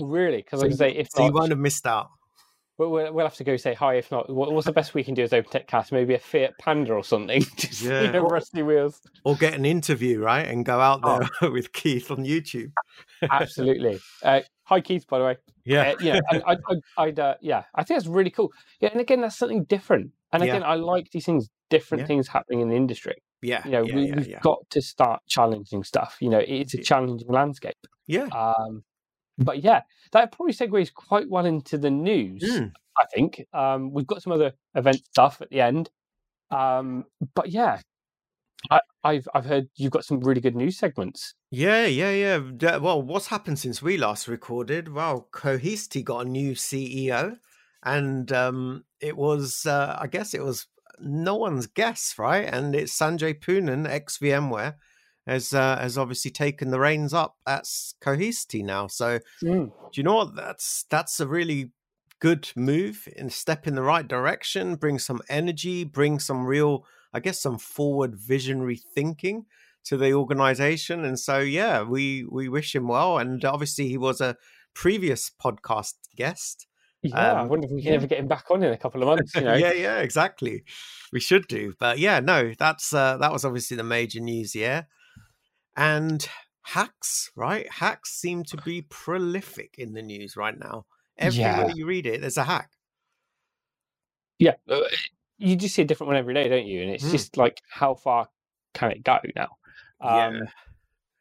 Really? 0.00 0.38
Because 0.38 0.60
So, 0.60 0.66
I 0.66 0.70
say, 0.70 0.90
if 0.92 1.08
so 1.10 1.22
you 1.24 1.30
not, 1.30 1.34
won't 1.34 1.50
have 1.50 1.58
missed 1.58 1.86
out. 1.86 2.08
we'll, 2.78 2.90
we'll 2.90 3.26
have 3.26 3.34
to 3.36 3.44
go 3.44 3.56
say 3.56 3.74
hi. 3.74 3.94
If 3.94 4.10
not, 4.10 4.30
what's 4.30 4.66
the 4.66 4.72
best 4.72 4.94
we 4.94 5.02
can 5.04 5.14
do 5.14 5.22
as 5.24 5.32
Open 5.32 5.50
Tech 5.50 5.66
Cast? 5.66 5.90
Maybe 5.92 6.14
a 6.14 6.18
Fiat 6.18 6.52
Panda 6.60 6.92
or 6.94 7.02
something. 7.04 7.42
Just, 7.56 7.82
Yeah. 7.82 8.02
you 8.02 8.12
know, 8.12 8.22
rusty 8.22 8.62
wheels. 8.62 9.00
Or 9.24 9.34
get 9.36 9.54
an 9.54 9.64
interview, 9.64 10.20
right? 10.20 10.46
And 10.46 10.64
go 10.64 10.78
out 10.80 11.00
Oh. 11.02 11.26
there 11.40 11.50
with 11.50 11.72
Keith 11.72 12.10
on 12.10 12.18
YouTube. 12.24 12.72
Absolutely. 13.28 13.98
Uh, 14.22 14.40
hi, 14.64 14.80
Keith. 14.80 15.06
By 15.08 15.18
the 15.18 15.24
way. 15.24 15.36
Yeah. 15.64 15.90
Uh, 15.90 15.94
yeah, 16.00 16.20
I, 16.46 16.56
I'd, 16.96 17.18
uh, 17.20 17.34
yeah, 17.40 17.64
I 17.74 17.82
think 17.84 18.00
that's 18.00 18.08
really 18.08 18.30
cool. 18.30 18.50
Yeah, 18.80 18.90
and 18.92 19.00
again, 19.00 19.20
that's 19.20 19.36
something 19.36 19.64
different. 19.64 20.12
And 20.32 20.42
Yeah. 20.44 20.54
again, 20.54 20.62
I 20.62 20.76
like 20.76 21.10
these 21.10 21.26
things, 21.26 21.48
different 21.70 22.02
Yeah. 22.02 22.06
things 22.06 22.28
happening 22.28 22.60
in 22.60 22.68
the 22.68 22.76
industry. 22.76 23.16
Yeah. 23.42 23.64
You 23.64 23.70
know, 23.70 23.82
yeah, 23.84 23.94
we, 23.94 24.12
we've 24.12 24.28
yeah. 24.28 24.40
got 24.42 24.68
to 24.70 24.82
start 24.82 25.22
challenging 25.26 25.82
stuff. 25.84 26.18
You 26.20 26.28
know, 26.30 26.42
it's 26.46 26.74
a 26.74 26.78
challenging 26.82 27.28
landscape. 27.28 27.86
yeah. 28.06 28.26
Um, 28.26 28.84
but 29.38 29.64
yeah, 29.64 29.80
that 30.12 30.32
probably 30.32 30.52
segues 30.52 30.92
quite 30.92 31.30
well 31.30 31.46
into 31.46 31.78
the 31.78 31.90
news. 31.90 32.42
Mm. 32.42 32.72
I 32.98 33.04
think 33.14 33.46
um, 33.54 33.90
we've 33.92 34.06
got 34.06 34.22
some 34.22 34.34
other 34.34 34.52
event 34.74 35.00
stuff 35.06 35.40
at 35.40 35.48
the 35.48 35.62
end. 35.62 35.88
Um, 36.50 37.06
but 37.34 37.48
yeah, 37.50 37.80
I, 38.70 38.80
I've 39.02 39.26
I've 39.34 39.46
heard 39.46 39.68
you've 39.76 39.92
got 39.92 40.04
some 40.04 40.20
really 40.20 40.40
good 40.42 40.56
news 40.56 40.76
segments. 40.76 41.34
Yeah, 41.50 41.86
yeah, 41.86 42.10
yeah. 42.10 42.76
Well, 42.76 43.00
what's 43.00 43.28
happened 43.28 43.58
since 43.58 43.80
we 43.80 43.96
last 43.96 44.28
recorded? 44.28 44.92
Well, 44.92 45.28
Cohesity 45.32 46.04
got 46.04 46.26
a 46.26 46.28
new 46.28 46.52
CEO, 46.52 47.38
and 47.82 48.30
um, 48.32 48.84
it 49.00 49.16
was, 49.16 49.64
uh, 49.64 49.96
I 49.98 50.06
guess, 50.06 50.34
it 50.34 50.42
was 50.42 50.66
no 51.02 51.36
one's 51.36 51.66
guess, 51.66 52.14
right? 52.18 52.48
And 52.52 52.74
it's 52.74 52.96
Sanjay 52.96 53.38
Poonen, 53.40 53.88
ex 53.88 54.18
VMware, 54.18 54.74
has 55.26 55.52
uh, 55.52 55.78
has 55.78 55.98
obviously 55.98 56.30
taken 56.30 56.70
the 56.70 56.80
reins 56.80 57.14
up 57.14 57.36
at 57.46 57.64
Cohesity 58.00 58.64
now. 58.64 58.86
So, 58.86 59.20
do 59.92 60.00
you 60.00 60.02
know 60.02 60.16
what? 60.16 60.36
That's 60.36 60.84
that's 60.90 61.20
a 61.20 61.26
really 61.26 61.72
good 62.20 62.50
move 62.54 63.08
and 63.16 63.32
step 63.32 63.66
in 63.66 63.74
the 63.74 63.82
right 63.82 64.06
direction. 64.06 64.76
Bring 64.76 64.98
some 64.98 65.20
energy, 65.28 65.84
bring 65.84 66.18
some 66.18 66.46
real, 66.46 66.84
I 67.12 67.20
guess, 67.20 67.40
some 67.40 67.58
forward 67.58 68.14
visionary 68.14 68.76
thinking 68.76 69.46
to 69.84 69.96
the 69.96 70.12
organization. 70.12 71.04
And 71.04 71.18
so, 71.18 71.38
yeah, 71.38 71.82
we 71.82 72.24
we 72.30 72.48
wish 72.48 72.74
him 72.74 72.88
well. 72.88 73.18
And 73.18 73.44
obviously, 73.44 73.88
he 73.88 73.98
was 73.98 74.20
a 74.20 74.36
previous 74.74 75.30
podcast 75.42 75.94
guest. 76.16 76.66
Yeah, 77.02 77.32
I 77.32 77.42
Um, 77.42 77.48
wonder 77.48 77.66
if 77.66 77.72
we 77.72 77.82
can 77.82 77.92
yeah. 77.92 77.96
ever 77.96 78.06
get 78.06 78.18
him 78.18 78.28
back 78.28 78.50
on 78.50 78.62
in 78.62 78.72
a 78.72 78.76
couple 78.76 79.02
of 79.02 79.08
months. 79.08 79.34
You 79.34 79.42
know, 79.44 79.54
yeah, 79.54 79.72
yeah, 79.72 79.98
exactly. 80.00 80.64
We 81.12 81.20
should 81.20 81.48
do, 81.48 81.74
but 81.78 81.98
yeah, 81.98 82.20
no, 82.20 82.52
that's 82.58 82.92
uh, 82.92 83.16
that 83.18 83.32
was 83.32 83.44
obviously 83.44 83.76
the 83.76 83.82
major 83.84 84.20
news. 84.20 84.54
Yeah, 84.54 84.82
and 85.76 86.28
hacks, 86.62 87.30
right? 87.34 87.70
Hacks 87.72 88.12
seem 88.12 88.44
to 88.44 88.56
be 88.58 88.82
prolific 88.82 89.76
in 89.78 89.94
the 89.94 90.02
news 90.02 90.36
right 90.36 90.58
now. 90.58 90.84
Everywhere 91.16 91.68
Yeah. 91.68 91.74
you 91.74 91.86
read 91.86 92.06
it, 92.06 92.20
there's 92.20 92.36
a 92.36 92.44
hack. 92.44 92.70
yeah. 94.38 94.54
uh, 94.68 94.80
You 95.38 95.56
just 95.56 95.74
see 95.74 95.82
a 95.82 95.84
different 95.84 96.08
one 96.08 96.16
every 96.16 96.34
day, 96.34 96.48
don't 96.48 96.66
you? 96.66 96.82
And 96.82 96.90
it's 96.90 97.04
Mm. 97.04 97.10
just 97.12 97.36
like, 97.36 97.60
how 97.70 97.94
far 97.94 98.28
can 98.74 98.90
it 98.92 99.02
go 99.02 99.18
now? 99.34 99.56
Um, 100.00 100.34
Yeah. 100.36 100.40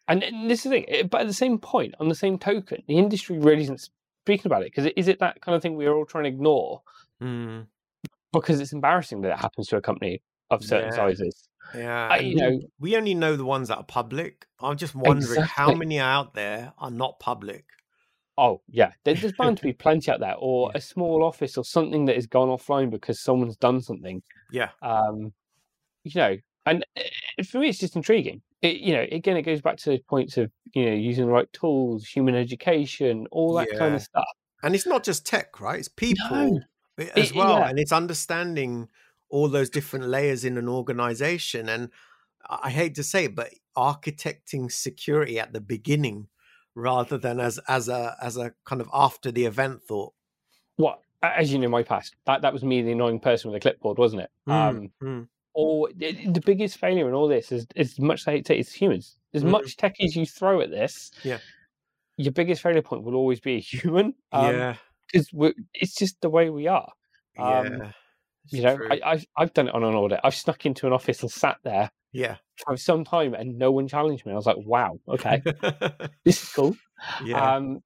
And, 0.08 0.24
and 0.24 0.50
this 0.50 0.60
is 0.60 0.64
the 0.64 0.70
thing, 0.70 0.86
eh, 0.90 1.04
but 1.04 1.22
at 1.22 1.28
the 1.28 1.34
same 1.34 1.60
point, 1.60 1.96
on 2.00 2.10
the 2.10 2.16
same 2.16 2.40
token, 2.40 2.84
the 2.88 2.98
industry 2.98 3.38
really 3.38 3.62
isn't 3.64 3.90
speaking 4.30 4.50
about 4.52 4.62
it 4.62 4.66
because 4.74 4.92
is 4.96 5.08
it 5.08 5.20
that 5.20 5.42
kind 5.42 5.56
of 5.56 5.62
thing 5.62 5.76
we're 5.76 5.94
all 5.94 6.06
trying 6.06 6.24
to 6.26 6.30
ignore 6.30 6.82
Mm, 7.22 7.66
because 8.32 8.60
it's 8.62 8.72
embarrassing 8.72 9.22
that 9.22 9.32
it 9.34 9.38
happens 9.40 9.68
to 9.68 9.76
a 9.78 9.82
company 9.82 10.22
of 10.52 10.64
certain 10.64 10.90
Yeah. 10.90 10.96
sizes? 10.96 11.50
yeah, 11.76 12.08
I- 12.12 12.18
you 12.20 12.36
we- 12.36 12.42
know- 12.42 12.62
we 12.80 12.96
only 12.98 13.14
know 13.14 13.36
the 13.36 13.44
ones 13.46 13.68
that 13.68 13.78
are 13.78 13.84
public. 13.84 14.46
I'm 14.62 14.78
just 14.78 14.96
wondering 14.96 15.42
how 15.42 15.66
Exactly. 15.66 15.76
many 15.76 16.00
out 16.00 16.34
there 16.34 16.74
are 16.78 16.92
not 16.92 17.20
public. 17.20 17.66
Oh 18.38 18.62
yeah, 18.70 18.94
there's 19.04 19.34
bound 19.34 19.58
to 19.58 19.64
be 19.64 19.74
plenty 19.86 20.10
out 20.12 20.20
there, 20.22 20.36
or 20.38 20.70
Yeah. 20.72 20.78
a 20.78 20.82
small 20.82 21.24
office 21.24 21.58
or 21.58 21.66
something 21.66 22.06
that 22.06 22.16
has 22.16 22.26
gone 22.28 22.48
offline 22.48 22.90
because 22.90 23.20
someone's 23.20 23.58
done 23.58 23.82
something. 23.82 24.24
Yeah, 24.52 24.70
Um, 24.82 25.34
you 26.06 26.12
know, 26.16 26.38
and 26.66 26.86
eh, 26.96 27.44
for 27.44 27.60
me, 27.60 27.68
it's 27.70 27.80
just 27.80 27.96
intriguing. 27.98 28.42
It, 28.62 28.78
you 28.78 28.94
know, 28.94 29.06
again, 29.12 29.38
it 29.38 29.44
goes 29.44 29.62
back 29.62 29.78
to 29.78 29.92
the 29.92 30.00
points 30.10 30.38
of 30.38 30.52
you 30.74 30.86
know 30.86 30.94
using 30.96 31.26
the 31.26 31.32
right 31.32 31.52
tools, 31.54 32.06
human 32.06 32.36
education, 32.36 33.26
all 33.32 33.54
that 33.54 33.70
kind 33.78 33.96
of 33.96 34.02
stuff. 34.02 34.26
and 34.64 34.76
it's 34.76 34.86
not 34.86 35.04
just 35.04 35.26
tech, 35.26 35.60
right? 35.62 35.80
It's 35.80 35.88
people 35.88 36.60
a- 36.98 37.18
as 37.18 37.30
It- 37.32 37.36
well, 37.36 37.60
yeah. 37.60 37.70
and 37.70 37.80
it's 37.80 37.92
understanding 37.94 38.90
all 39.30 39.48
those 39.48 39.70
different 39.70 40.06
layers 40.08 40.44
in 40.44 40.58
an 40.58 40.68
organization. 40.68 41.70
And 41.70 41.90
I 42.50 42.70
hate 42.70 42.96
to 42.96 43.04
say 43.04 43.26
it, 43.26 43.36
but 43.36 43.54
architecting 43.78 44.72
security 44.72 45.40
at 45.40 45.54
the 45.54 45.62
beginning 45.62 46.28
rather 46.76 47.18
than 47.18 47.40
as 47.40 47.60
as 47.68 47.88
a 47.90 48.16
as 48.22 48.36
a 48.38 48.54
kind 48.66 48.82
of 48.82 48.90
after 48.94 49.32
the 49.32 49.46
event 49.46 49.82
thought. 49.84 50.14
What, 50.76 51.02
as 51.22 51.52
you 51.54 51.60
know, 51.60 51.70
my 51.70 51.84
past 51.84 52.16
that 52.26 52.42
that 52.42 52.52
was 52.54 52.64
me, 52.64 52.82
the 52.82 52.92
annoying 52.92 53.20
person 53.20 53.50
with 53.52 53.58
a 53.58 53.62
clipboard, 53.62 53.98
wasn't 53.98 54.24
it? 54.24 54.32
Um, 54.48 54.92
Mm, 55.02 55.28
or 55.54 55.90
the 55.96 56.42
biggest 56.46 56.78
failure 56.78 57.08
in 57.08 57.14
all 57.14 57.28
this 57.28 57.52
is 57.52 57.66
as 57.76 58.00
much 58.00 58.26
hate 58.26 58.48
say 58.48 58.60
it's 58.60 58.72
humans. 58.74 59.18
As 59.34 59.44
Mhm. 59.44 59.52
much 59.52 59.78
tech 59.78 59.96
as 60.02 60.16
you 60.16 60.26
throw 60.26 60.62
at 60.62 60.72
this, 60.72 61.12
Yeah. 61.24 61.40
your 62.18 62.32
biggest 62.34 62.62
failure 62.62 62.82
point 62.82 63.04
will 63.04 63.16
always 63.16 63.40
be 63.40 63.56
a 63.56 63.60
human. 63.60 64.14
Um, 64.32 64.56
yeah, 64.56 64.76
because 65.12 65.30
it's 65.74 65.96
just 65.96 66.20
the 66.22 66.30
way 66.30 66.50
we 66.50 66.68
are. 66.68 66.92
um, 67.38 67.66
yeah. 67.66 67.92
You 68.52 68.64
know, 68.64 68.76
true. 68.76 68.90
I, 68.92 69.00
I've 69.06 69.26
I've 69.38 69.54
done 69.54 69.68
it 69.68 69.76
on 69.76 69.84
an 69.84 69.94
audit. 69.94 70.20
I've 70.24 70.36
snuck 70.36 70.66
into 70.66 70.88
an 70.88 70.94
office 70.94 71.22
and 71.22 71.32
sat 71.32 71.58
there 71.64 71.92
yeah, 72.12 72.38
for 72.66 72.78
some 72.78 73.04
time, 73.04 73.34
and 73.34 73.58
no 73.58 73.72
one 73.72 73.88
challenged 73.88 74.26
me. 74.26 74.32
I 74.34 74.36
was 74.36 74.46
like, 74.46 74.58
"Wow, 74.60 75.00
okay, 75.08 75.42
this 76.26 76.44
is 76.44 76.50
cool." 76.50 76.76
yeah, 77.26 77.54
Um, 77.58 77.80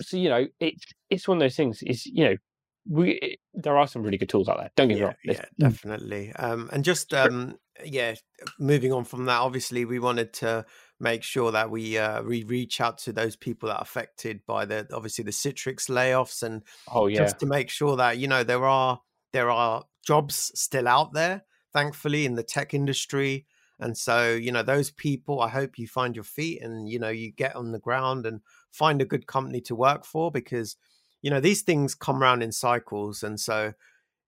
so 0.00 0.16
you 0.16 0.28
know, 0.28 0.46
it's 0.60 0.84
it's 1.10 1.28
one 1.28 1.38
of 1.38 1.40
those 1.40 1.56
things. 1.56 1.82
Is 1.82 2.06
you 2.06 2.24
know, 2.24 2.36
we 2.88 3.38
there 3.54 3.76
are 3.76 3.86
some 3.86 4.02
really 4.02 4.18
good 4.18 4.28
tools 4.28 4.48
out 4.48 4.58
there. 4.58 4.70
Don't 4.76 4.88
get 4.88 4.94
me 4.94 5.00
yeah, 5.00 5.06
wrong. 5.06 5.14
yeah, 5.24 5.32
There's- 5.58 5.74
definitely. 5.74 6.32
Um, 6.34 6.70
and 6.72 6.84
just 6.84 7.12
um, 7.14 7.58
yeah, 7.84 8.14
moving 8.58 8.92
on 8.92 9.04
from 9.04 9.24
that, 9.26 9.40
obviously, 9.40 9.84
we 9.84 9.98
wanted 9.98 10.32
to 10.34 10.64
make 11.00 11.22
sure 11.22 11.52
that 11.52 11.70
we 11.70 11.98
uh, 11.98 12.22
we 12.22 12.44
reach 12.44 12.80
out 12.80 12.98
to 12.98 13.12
those 13.12 13.36
people 13.36 13.68
that 13.68 13.76
are 13.76 13.82
affected 13.82 14.40
by 14.46 14.64
the 14.64 14.86
obviously 14.92 15.24
the 15.24 15.30
Citrix 15.30 15.90
layoffs, 15.90 16.42
and 16.42 16.62
Oh 16.88 17.06
yeah, 17.06 17.18
just 17.18 17.38
to 17.40 17.46
make 17.46 17.70
sure 17.70 17.96
that 17.96 18.18
you 18.18 18.28
know 18.28 18.44
there 18.44 18.64
are 18.64 19.00
there 19.32 19.50
are 19.50 19.84
jobs 20.04 20.52
still 20.54 20.88
out 20.88 21.12
there, 21.12 21.42
thankfully, 21.72 22.24
in 22.24 22.34
the 22.34 22.42
tech 22.42 22.72
industry. 22.74 23.46
And 23.78 23.98
so, 23.98 24.32
you 24.32 24.52
know, 24.52 24.62
those 24.62 24.90
people, 24.90 25.42
I 25.42 25.48
hope 25.48 25.78
you 25.78 25.86
find 25.86 26.16
your 26.16 26.24
feet 26.24 26.62
and, 26.62 26.88
you 26.88 26.98
know, 26.98 27.10
you 27.10 27.30
get 27.30 27.54
on 27.54 27.72
the 27.72 27.78
ground 27.78 28.24
and 28.24 28.40
find 28.70 29.02
a 29.02 29.04
good 29.04 29.26
company 29.26 29.60
to 29.62 29.74
work 29.74 30.06
for 30.06 30.30
because, 30.30 30.76
you 31.26 31.30
know, 31.30 31.40
these 31.40 31.62
things 31.62 31.92
come 31.92 32.22
around 32.22 32.40
in 32.44 32.52
cycles. 32.52 33.24
And 33.24 33.40
so 33.40 33.72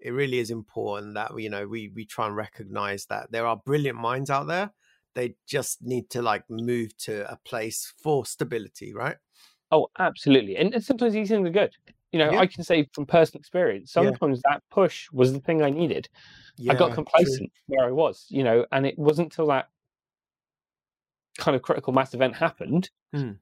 it 0.01 0.11
really 0.11 0.41
is 0.41 0.51
important 0.51 1.15
that, 1.15 1.31
you 1.39 1.49
know, 1.49 1.65
we, 1.65 1.93
we 1.95 2.05
try 2.05 2.27
and 2.27 2.35
recognize 2.35 3.07
that 3.07 3.31
there 3.31 3.47
are 3.47 3.57
brilliant 3.65 3.97
minds 3.97 4.31
out 4.31 4.49
there. 4.49 4.73
They 5.15 5.37
just 5.47 5.81
need 5.81 6.11
to 6.11 6.23
like 6.23 6.43
move 6.51 6.97
to 7.05 7.31
a 7.31 7.37
place 7.45 7.95
for 8.03 8.27
stability, 8.27 8.93
right? 8.95 9.15
Oh, 9.71 9.87
absolutely. 10.01 10.57
And, 10.57 10.75
and 10.75 10.83
sometimes 10.83 11.13
these 11.13 11.29
things 11.29 11.47
are 11.47 11.53
good. 11.53 11.73
You 12.11 12.19
know, 12.19 12.33
Yeah. 12.33 12.41
I 12.41 12.49
can 12.49 12.65
say 12.65 12.89
from 12.93 13.07
personal 13.07 13.39
experience, 13.39 13.93
Yeah. 13.95 14.03
sometimes 14.03 14.43
that 14.43 14.65
push 14.69 15.09
was 15.13 15.33
the 15.33 15.39
thing 15.39 15.63
I 15.63 15.71
needed. 15.71 16.09
I 16.59 16.63
Yeah, 16.65 16.75
got 16.75 16.87
true. 16.89 16.95
complacent 16.97 17.53
where 17.69 17.87
I 17.87 17.93
was, 17.93 18.27
you 18.29 18.43
know, 18.43 18.67
and 18.73 18.85
it 18.85 18.99
wasn't 18.99 19.27
until 19.27 19.47
that 19.47 19.69
kind 21.39 21.55
of 21.55 21.63
critical 21.63 21.93
mass 21.93 22.13
event 22.13 22.35
happened. 22.35 22.91
Hmm. 23.15 23.35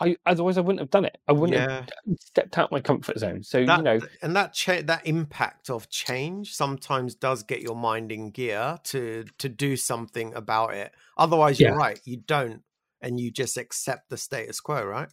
I 0.00 0.16
otherwise 0.26 0.58
I 0.58 0.62
wouldn't 0.62 0.80
have 0.80 0.90
done 0.90 1.04
it. 1.04 1.18
I 1.28 1.32
wouldn't 1.32 1.58
Yeah. 1.58 1.80
have 2.06 2.16
stepped 2.20 2.58
out 2.58 2.72
my 2.72 2.80
comfort 2.80 3.18
zone. 3.18 3.42
So 3.42 3.64
that, 3.66 3.78
you 3.78 3.82
know, 3.82 4.00
and 4.22 4.34
that 4.34 4.52
cha- 4.54 4.82
that 4.82 5.06
impact 5.06 5.70
of 5.70 5.88
change 5.90 6.54
sometimes 6.54 7.14
does 7.14 7.42
get 7.42 7.60
your 7.62 7.76
mind 7.76 8.10
in 8.10 8.30
gear 8.30 8.78
to 8.84 9.24
to 9.38 9.48
do 9.48 9.76
something 9.76 10.34
about 10.34 10.74
it 10.74 10.92
otherwise 11.18 11.60
you're 11.60 11.70
Yeah. 11.70 11.76
right 11.76 12.00
you 12.04 12.16
don't 12.16 12.62
and 13.00 13.20
you 13.20 13.30
just 13.30 13.56
accept 13.56 14.08
the 14.10 14.16
status 14.16 14.60
quo 14.60 14.84
right 14.84 15.08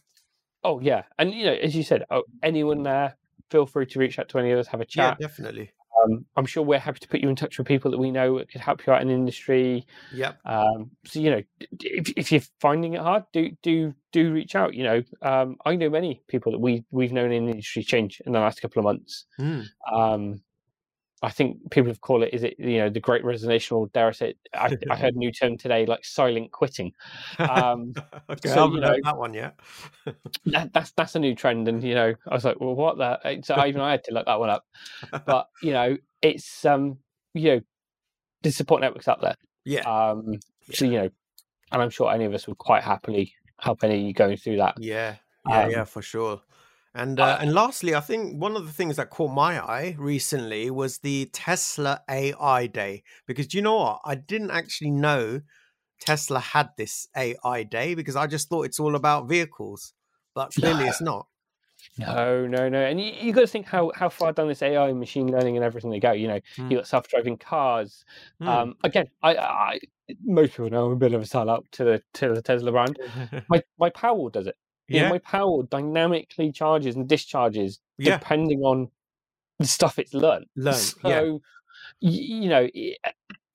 oh 0.64 0.80
yeah, 0.80 1.04
and 1.18 1.32
you 1.34 1.44
know, 1.46 1.52
as 1.54 1.74
you 1.74 1.82
said, 1.82 2.04
oh, 2.10 2.22
anyone 2.42 2.82
there, 2.82 3.16
feel 3.50 3.66
free 3.66 3.86
to 3.86 3.98
reach 3.98 4.18
out 4.18 4.28
to 4.30 4.38
any 4.38 4.50
of 4.52 4.58
us, 4.58 4.66
have 4.68 4.80
a 4.80 4.86
yeah 4.94 5.10
chat. 5.10 5.18
definitely 5.20 5.70
Um, 6.02 6.24
I'm 6.36 6.46
sure 6.46 6.62
we're 6.62 6.78
happy 6.78 7.00
to 7.00 7.08
put 7.08 7.20
you 7.20 7.28
in 7.28 7.36
touch 7.36 7.58
with 7.58 7.66
people 7.66 7.90
that 7.90 7.98
we 7.98 8.10
know 8.10 8.38
that 8.38 8.50
could 8.50 8.60
help 8.60 8.86
you 8.86 8.92
out 8.92 9.02
in 9.02 9.08
the 9.08 9.14
industry. 9.14 9.86
yep 10.12 10.38
Um, 10.44 10.90
so 11.04 11.20
you 11.20 11.30
know, 11.30 11.42
if, 11.80 12.12
if 12.16 12.32
you're 12.32 12.42
finding 12.60 12.94
it 12.94 13.00
hard, 13.00 13.24
do 13.32 13.50
do 13.62 13.94
do 14.12 14.32
reach 14.32 14.54
out. 14.54 14.74
You 14.74 14.84
know, 14.84 15.02
um, 15.22 15.56
I 15.64 15.76
know 15.76 15.90
many 15.90 16.22
people 16.28 16.52
that 16.52 16.58
we 16.58 16.84
we've 16.90 17.12
known 17.12 17.32
in 17.32 17.46
the 17.46 17.52
industry 17.52 17.82
change 17.82 18.20
in 18.26 18.32
the 18.32 18.40
last 18.40 18.60
couple 18.60 18.80
of 18.80 18.84
months. 18.84 19.26
Mm. 19.38 19.66
I 21.22 21.30
think 21.30 21.70
people 21.70 21.90
have 21.90 22.00
called 22.00 22.22
it 22.22 22.32
is 22.32 22.42
it 22.42 22.58
you 22.58 22.78
know 22.78 22.88
the 22.88 23.00
great 23.00 23.24
resignation 23.24 23.76
or 23.76 23.88
dare 23.88 24.08
I 24.08 24.12
say 24.12 24.34
I, 24.54 24.74
I 24.90 24.96
heard 24.96 25.14
a 25.14 25.18
new 25.18 25.30
term 25.32 25.58
today 25.58 25.86
like 25.86 26.04
silent 26.04 26.52
quitting. 26.52 26.92
Um, 27.38 27.94
okay 28.30 28.48
so, 28.48 28.60
i 28.60 28.64
haven't 28.64 28.76
you 28.76 28.82
heard 28.82 29.00
that 29.04 29.18
one 29.18 29.34
yet 29.34 29.60
that, 30.46 30.72
that's 30.72 30.92
that's 30.92 31.14
a 31.14 31.18
new 31.18 31.34
trend, 31.34 31.68
and 31.68 31.82
you 31.82 31.94
know 31.94 32.14
I 32.28 32.34
was 32.34 32.44
like, 32.44 32.60
well, 32.60 32.74
what 32.74 32.98
the? 32.98 33.42
So 33.42 33.54
I 33.54 33.68
even 33.68 33.80
I 33.80 33.90
had 33.92 34.04
to 34.04 34.14
look 34.14 34.26
that 34.26 34.40
one 34.40 34.50
up. 34.50 34.64
But 35.26 35.46
you 35.62 35.72
know, 35.72 35.96
it's 36.22 36.64
um 36.64 36.98
you 37.34 37.50
know 37.54 37.60
the 38.42 38.50
support 38.50 38.80
networks 38.80 39.08
out 39.08 39.20
there. 39.20 39.36
yeah 39.64 39.82
Um, 39.82 40.40
so 40.72 40.84
you 40.84 40.92
know, 40.92 41.10
and 41.72 41.82
I'm 41.82 41.90
sure 41.90 42.12
any 42.12 42.24
of 42.24 42.34
us 42.34 42.46
would 42.46 42.58
quite 42.58 42.82
happily 42.82 43.34
help 43.58 43.84
any 43.84 43.96
of 43.96 44.00
you 44.00 44.12
going 44.12 44.36
through 44.36 44.56
that. 44.56 44.76
Yeah, 44.78 45.16
yeah, 45.48 45.64
Um, 45.64 45.70
yeah, 45.70 45.84
for 45.84 46.02
sure. 46.02 46.40
And 46.94 47.20
uh, 47.20 47.24
uh, 47.24 47.38
and 47.40 47.54
lastly, 47.54 47.94
I 47.94 48.00
think 48.00 48.40
one 48.40 48.56
of 48.56 48.66
the 48.66 48.72
things 48.72 48.96
that 48.96 49.10
caught 49.10 49.30
my 49.32 49.60
eye 49.60 49.94
recently 49.98 50.70
was 50.70 50.98
the 50.98 51.30
Tesla 51.32 52.00
AI 52.10 52.66
Day. 52.66 53.04
Because 53.26 53.46
do 53.46 53.58
you 53.58 53.62
know 53.62 53.76
what? 53.76 54.00
I 54.04 54.16
didn't 54.16 54.50
actually 54.50 54.90
know 54.90 55.40
Tesla 56.00 56.40
had 56.40 56.70
this 56.76 57.06
AI 57.16 57.62
Day 57.62 57.94
because 57.94 58.16
I 58.16 58.26
just 58.26 58.48
thought 58.48 58.66
it's 58.66 58.80
all 58.80 58.96
about 58.96 59.28
vehicles, 59.28 59.94
but 60.34 60.50
clearly 60.54 60.84
it's 60.86 61.00
not. 61.00 61.26
No, 61.98 62.46
no, 62.46 62.68
no. 62.68 62.82
And 62.82 63.00
you, 63.00 63.12
you 63.20 63.32
got 63.32 63.42
to 63.42 63.46
think 63.46 63.66
how 63.66 63.92
how 63.94 64.08
far 64.08 64.32
down 64.32 64.48
this 64.48 64.62
AI 64.62 64.88
and 64.88 64.98
machine 64.98 65.30
learning 65.30 65.56
and 65.56 65.64
everything 65.64 65.90
they 65.90 66.00
go. 66.00 66.12
You 66.12 66.28
know, 66.28 66.40
Mm. 66.58 66.70
you 66.70 66.76
got 66.78 66.86
self 66.88 67.08
driving 67.08 67.36
cars. 67.36 68.04
Hmm. 68.40 68.48
Um, 68.48 68.74
again, 68.82 69.08
I, 69.22 69.36
I 69.36 69.78
most 70.24 70.52
people 70.52 70.70
know 70.70 70.86
I'm 70.86 70.92
a 70.92 70.96
bit 70.96 71.12
of 71.12 71.22
a 71.22 71.24
sellout 71.24 71.70
to 71.72 71.84
the 71.84 72.02
to 72.14 72.34
the 72.34 72.42
Tesla 72.42 72.72
brand. 72.72 72.98
My 73.48 73.62
my 73.78 73.90
Powerwall 73.90 74.32
does 74.32 74.46
it. 74.46 74.56
Yeah, 74.90 75.08
my 75.10 75.18
power 75.18 75.62
dynamically 75.64 76.52
charges 76.52 76.96
and 76.96 77.08
discharges 77.08 77.80
yeah, 77.98 78.18
depending 78.18 78.60
on 78.60 78.88
the 79.58 79.66
stuff 79.66 79.98
it's 79.98 80.14
learned. 80.14 80.46
learn. 80.56 80.74
So, 80.74 81.08
Yeah, 81.08 81.36
you 82.00 82.48
know, 82.48 82.68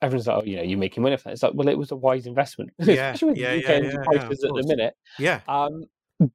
everyone's 0.02 0.28
like, 0.28 0.38
oh, 0.44 0.46
you 0.46 0.58
know, 0.58 0.64
you're 0.64 0.80
making 0.80 1.04
money 1.04 1.16
that. 1.16 1.26
It's 1.34 1.44
like, 1.44 1.54
well, 1.56 1.68
it 1.68 1.78
was 1.78 1.92
a 1.92 1.96
wise 1.96 2.26
investment, 2.26 2.72
Yeah, 2.80 3.12
especially 3.12 3.30
with 3.30 3.38
yeah, 3.38 3.56
the 3.56 3.58
UK 3.60 3.84
yeah, 3.84 4.04
prices 4.04 4.44
at 4.44 4.52
the 4.54 4.64
minute. 4.68 4.96
yeah. 5.20 5.42
Um, 5.48 5.86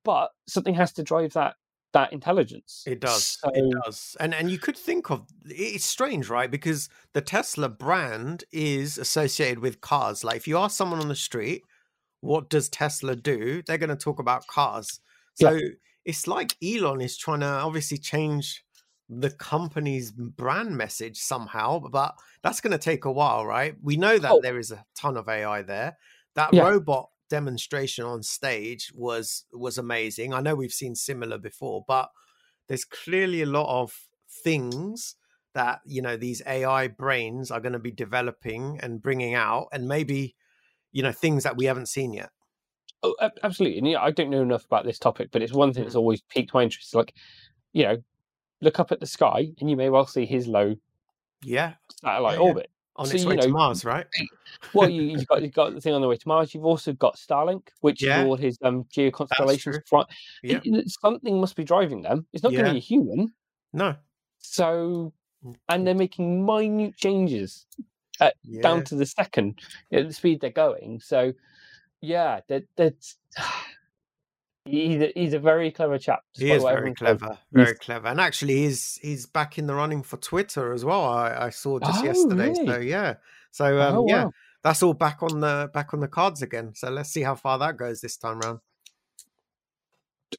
but 0.04 0.30
something 0.46 0.74
has 0.74 0.92
to 0.94 1.02
drive 1.02 1.32
that 1.34 1.54
that 1.92 2.12
intelligence. 2.12 2.84
It 2.86 3.00
does. 3.00 3.38
So, 3.42 3.50
It 3.52 3.74
does. 3.84 4.16
And 4.20 4.34
and 4.34 4.50
you 4.50 4.58
could 4.58 4.76
think 4.76 5.10
of 5.10 5.26
it's 5.44 5.84
strange, 5.84 6.28
right? 6.28 6.50
Because 6.50 6.88
the 7.14 7.20
Tesla 7.20 7.68
brand 7.68 8.44
is 8.52 8.98
associated 8.98 9.58
with 9.60 9.80
cars. 9.80 10.22
Like 10.22 10.36
if 10.36 10.46
you 10.46 10.58
ask 10.58 10.76
someone 10.76 11.00
on 11.00 11.08
the 11.08 11.16
street, 11.16 11.64
what 12.20 12.50
does 12.50 12.68
Tesla 12.68 13.16
do? 13.16 13.62
They're 13.62 13.78
going 13.78 13.90
to 13.90 13.96
talk 13.96 14.18
about 14.18 14.46
cars. 14.46 15.00
Yeah. 15.38 15.50
So 15.50 15.60
it's 16.04 16.26
like 16.26 16.56
Elon 16.62 17.00
is 17.00 17.16
trying 17.16 17.40
to 17.40 17.46
obviously 17.46 17.98
change 17.98 18.64
the 19.08 19.30
company's 19.30 20.12
brand 20.12 20.76
message 20.76 21.18
somehow, 21.18 21.80
but 21.80 22.14
that's 22.42 22.60
going 22.60 22.72
to 22.72 22.78
take 22.78 23.04
a 23.04 23.12
while, 23.12 23.44
right? 23.44 23.74
We 23.82 23.96
know 23.96 24.18
that 24.18 24.30
Oh. 24.30 24.40
there 24.42 24.58
is 24.58 24.70
a 24.70 24.84
ton 24.94 25.16
of 25.16 25.28
AI 25.28 25.62
there. 25.62 25.96
That 26.34 26.52
Yeah. 26.52 26.62
robot 26.62 27.10
demonstration 27.28 28.04
on 28.04 28.22
stage 28.22 28.92
was 28.94 29.44
was 29.52 29.78
amazing. 29.78 30.32
I 30.32 30.40
know 30.40 30.54
we've 30.54 30.72
seen 30.72 30.94
similar 30.94 31.38
before, 31.38 31.84
but 31.86 32.10
there's 32.68 32.84
clearly 32.84 33.42
a 33.42 33.46
lot 33.46 33.68
of 33.82 34.08
things 34.44 35.16
that 35.54 35.80
you 35.84 36.00
know 36.02 36.16
these 36.16 36.42
AI 36.46 36.86
brains 36.88 37.50
are 37.50 37.60
going 37.60 37.72
to 37.72 37.78
be 37.80 37.90
developing 37.90 38.78
and 38.80 39.02
bringing 39.02 39.34
out, 39.34 39.68
and 39.72 39.88
maybe 39.88 40.36
you 40.92 41.02
know 41.02 41.12
things 41.12 41.42
that 41.44 41.56
we 41.56 41.64
haven't 41.66 41.86
seen 41.88 42.12
yet. 42.12 42.30
oh, 43.02 43.14
absolutely. 43.42 43.78
And 43.78 43.88
yeah, 43.88 44.00
I 44.02 44.10
don't 44.10 44.30
know 44.30 44.42
enough 44.42 44.64
about 44.64 44.84
this 44.84 44.98
topic, 44.98 45.30
but 45.32 45.42
it's 45.42 45.52
one 45.52 45.72
thing 45.72 45.84
that's 45.84 45.96
always 45.96 46.20
piqued 46.22 46.52
my 46.54 46.62
interest. 46.62 46.94
Like, 46.94 47.14
you 47.72 47.84
know, 47.84 47.96
look 48.60 48.78
up 48.80 48.92
at 48.92 49.00
the 49.00 49.06
sky, 49.06 49.48
and 49.60 49.70
you 49.70 49.76
may 49.76 49.88
well 49.90 50.06
see 50.06 50.26
his 50.26 50.46
low 50.46 50.74
Yeah, 51.42 51.74
satellite 52.02 52.34
Yeah, 52.34 52.40
yeah. 52.40 52.48
orbit. 52.48 52.70
on 52.96 53.06
So, 53.06 53.14
its 53.14 53.22
you 53.22 53.28
way 53.30 53.36
to 53.36 53.46
know, 53.46 53.52
Mars, 53.54 53.84
right? 53.84 54.06
Well, 54.74 54.90
you, 54.90 55.02
you've 55.02 55.26
got 55.26 55.42
you've 55.42 55.52
got 55.54 55.72
the 55.74 55.80
thing 55.80 55.94
on 55.94 56.02
the 56.02 56.08
way 56.08 56.16
to 56.16 56.28
Mars. 56.28 56.52
You've 56.54 56.66
also 56.66 56.92
got 56.92 57.16
Starlink, 57.16 57.68
which 57.80 58.02
Yeah. 58.02 58.20
is 58.20 58.26
all 58.26 58.36
his 58.36 58.58
um 58.62 58.84
geo 58.90 59.10
constellations. 59.10 59.78
Yeah. 59.92 60.04
it- 60.56 60.62
it- 60.66 60.90
something 60.90 61.40
must 61.40 61.56
be 61.56 61.64
driving 61.64 62.02
them. 62.02 62.26
It's 62.32 62.42
not 62.42 62.52
going 62.52 62.64
to 62.66 62.72
be 62.72 62.78
a 62.78 62.80
human. 62.80 63.32
No, 63.72 63.94
So, 64.38 65.12
Mm, 65.42 65.54
and 65.70 65.86
they're 65.86 65.94
making 65.94 66.44
minute 66.44 66.96
changes 66.98 67.64
yeah. 68.44 68.62
down 68.62 68.84
to 68.84 68.94
the 68.94 69.06
second 69.06 69.60
at 69.92 70.06
the 70.08 70.12
speed 70.14 70.40
they're 70.40 70.50
going. 70.50 71.00
So, 71.00 71.32
yeah, 72.00 72.40
that 72.48 72.64
that's 72.76 73.16
he's 74.64 75.00
a, 75.02 75.12
he's 75.14 75.32
a 75.32 75.38
very 75.38 75.70
clever 75.70 75.98
chap. 75.98 76.20
He 76.32 76.50
is 76.50 76.62
very 76.62 76.76
everyone 76.76 76.96
says. 76.96 77.18
clever, 77.18 77.26
He's- 77.34 77.38
very 77.66 77.74
clever, 77.76 78.08
and 78.08 78.20
actually, 78.20 78.56
he's 78.56 78.98
he's 79.02 79.26
back 79.26 79.58
in 79.58 79.66
the 79.66 79.74
running 79.74 80.02
for 80.02 80.16
Twitter 80.18 80.72
as 80.72 80.84
well. 80.84 81.04
I, 81.04 81.46
I 81.46 81.50
saw 81.50 81.78
just 81.78 82.02
Oh, 82.02 82.04
yesterday. 82.04 82.54
So 82.54 82.78
yeah, 82.78 83.14
so 83.50 83.80
um, 83.80 83.96
oh, 83.98 84.06
yeah, 84.08 84.28
that's 84.62 84.82
all 84.82 84.94
back 84.94 85.22
on 85.22 85.40
the 85.40 85.70
back 85.72 85.94
on 85.94 86.00
the 86.00 86.08
cards 86.08 86.42
again. 86.42 86.72
So 86.74 86.90
let's 86.90 87.10
see 87.10 87.22
how 87.22 87.34
far 87.34 87.58
that 87.58 87.76
goes 87.76 88.00
this 88.00 88.16
time 88.16 88.40
round. 88.40 88.60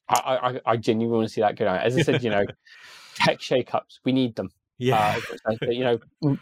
I, 0.08 0.60
I 0.66 0.72
I 0.72 0.76
genuinely 0.76 1.16
want 1.18 1.28
to 1.28 1.34
see 1.34 1.40
that 1.42 1.56
go 1.56 1.66
down. 1.66 1.78
As 1.78 1.96
I 1.96 2.02
said, 2.02 2.22
you 2.22 2.30
know, 2.30 2.46
tech 3.16 3.38
shakeups, 3.40 3.98
we 4.04 4.12
need 4.12 4.34
them. 4.36 4.50
Yeah, 4.78 5.20
Uh, 5.44 5.54
you 5.68 5.84
know, 5.84 5.98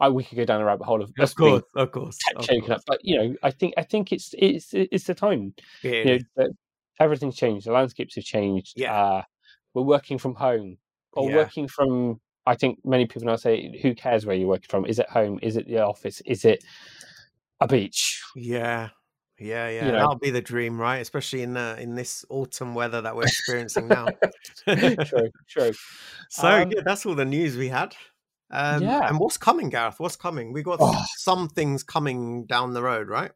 I, 0.00 0.08
we 0.08 0.24
could 0.24 0.36
go 0.36 0.44
down 0.44 0.60
a 0.60 0.64
rabbit 0.64 0.84
hole 0.84 1.02
of, 1.02 1.12
of 1.18 1.34
course, 1.34 1.62
of 1.74 1.92
course, 1.92 2.18
of 2.36 2.44
shaken 2.44 2.72
up. 2.72 2.82
But 2.86 3.00
you 3.04 3.16
know, 3.18 3.34
I 3.42 3.50
think 3.50 3.74
I 3.76 3.82
think 3.82 4.12
it's 4.12 4.34
it's 4.38 4.70
it's 4.72 5.04
the 5.04 5.14
time. 5.14 5.54
It 5.82 6.22
You 6.36 6.44
know, 6.44 6.48
everything's 6.98 7.36
changed. 7.36 7.66
The 7.66 7.72
landscapes 7.72 8.14
have 8.14 8.24
changed. 8.24 8.74
Yeah. 8.76 8.94
Uh, 8.94 9.22
we're 9.74 9.82
working 9.82 10.18
from 10.18 10.34
home 10.34 10.78
or 11.12 11.28
Yeah. 11.28 11.36
working 11.36 11.68
from. 11.68 12.20
I 12.46 12.56
think 12.56 12.78
many 12.84 13.06
people 13.06 13.26
now 13.26 13.36
say, 13.36 13.78
"Who 13.82 13.94
cares 13.94 14.24
where 14.24 14.34
you're 14.34 14.48
working 14.48 14.68
from? 14.68 14.86
Is 14.86 14.98
it 14.98 15.08
home? 15.10 15.38
Is 15.42 15.56
it 15.56 15.66
the 15.66 15.80
office? 15.80 16.20
Is 16.22 16.44
it 16.44 16.64
a 17.60 17.68
beach?" 17.68 18.22
Yeah, 18.34 18.88
yeah, 19.38 19.68
yeah. 19.68 19.90
know. 19.90 19.98
That'll 19.98 20.18
be 20.18 20.30
the 20.30 20.40
dream, 20.40 20.80
right? 20.80 20.98
Especially 20.98 21.42
in 21.42 21.56
uh, 21.56 21.76
in 21.78 21.94
this 21.94 22.24
autumn 22.30 22.74
weather 22.74 23.02
that 23.02 23.14
we're 23.14 23.24
experiencing 23.24 23.88
now. 23.88 24.08
true, 24.66 25.30
true. 25.48 25.72
So 26.30 26.48
Um, 26.48 26.70
yeah, 26.70 26.80
that's 26.84 27.04
all 27.06 27.14
the 27.14 27.24
news 27.24 27.56
we 27.56 27.68
had. 27.68 27.94
Um, 28.50 28.82
Yeah. 28.82 29.08
And 29.08 29.18
what's 29.18 29.36
coming, 29.36 29.68
Gareth? 29.70 29.98
What's 30.00 30.16
coming? 30.16 30.52
We 30.52 30.62
got 30.62 30.78
Oh. 30.80 31.04
some 31.16 31.48
things 31.48 31.82
coming 31.82 32.44
down 32.46 32.72
the 32.74 32.82
road, 32.82 33.08
right? 33.08 33.32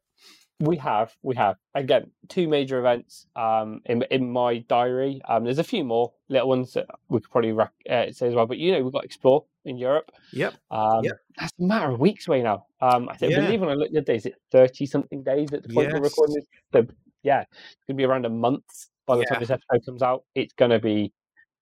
We 0.60 0.76
have, 0.76 1.14
we 1.22 1.34
have. 1.34 1.56
Again, 1.74 2.12
two 2.28 2.46
major 2.46 2.78
events 2.78 3.26
um, 3.34 3.80
in 3.86 4.02
in 4.10 4.30
my 4.30 4.58
diary. 4.58 5.20
Um, 5.28 5.42
there's 5.44 5.58
a 5.58 5.64
few 5.64 5.82
more 5.84 6.12
little 6.28 6.48
ones 6.48 6.72
that 6.74 6.86
we 7.08 7.20
could 7.20 7.30
probably 7.30 7.52
rec- 7.52 7.72
uh, 7.90 8.12
say 8.12 8.28
as 8.28 8.34
well. 8.34 8.46
But 8.46 8.58
you 8.58 8.70
know, 8.72 8.80
we've 8.82 8.92
got 8.92 9.04
Explore 9.04 9.44
in 9.64 9.76
Europe. 9.78 10.12
Yep. 10.32 10.54
Um, 10.70 11.02
Yep. 11.04 11.16
That's 11.38 11.52
a 11.58 11.62
matter 11.62 11.90
of 11.90 11.98
weeks 11.98 12.28
away 12.28 12.42
now. 12.42 12.66
Um, 12.80 13.08
I, 13.08 13.16
think, 13.16 13.32
Yeah. 13.32 13.40
believe 13.40 13.60
when 13.62 13.70
I 13.70 13.74
looked 13.74 13.92
the 13.94 14.00
days, 14.00 14.22
day, 14.22 14.30
it 14.30 14.36
thirty 14.52 14.86
something 14.86 15.24
days 15.24 15.52
at 15.52 15.64
the 15.64 15.74
point 15.74 15.90
Yes. 15.90 16.00
recording 16.00 16.36
this? 16.36 16.46
So, 16.72 16.86
yeah, 17.24 17.40
it's 17.50 17.84
gonna 17.88 17.96
be 17.96 18.04
around 18.04 18.24
a 18.24 18.30
month 18.30 18.64
by 19.06 19.16
the 19.16 19.22
Yeah. 19.22 19.30
time 19.30 19.40
this 19.40 19.50
episode 19.50 19.84
comes 19.84 20.02
out. 20.02 20.22
It's 20.36 20.54
gonna 20.54 20.78
be, 20.78 21.12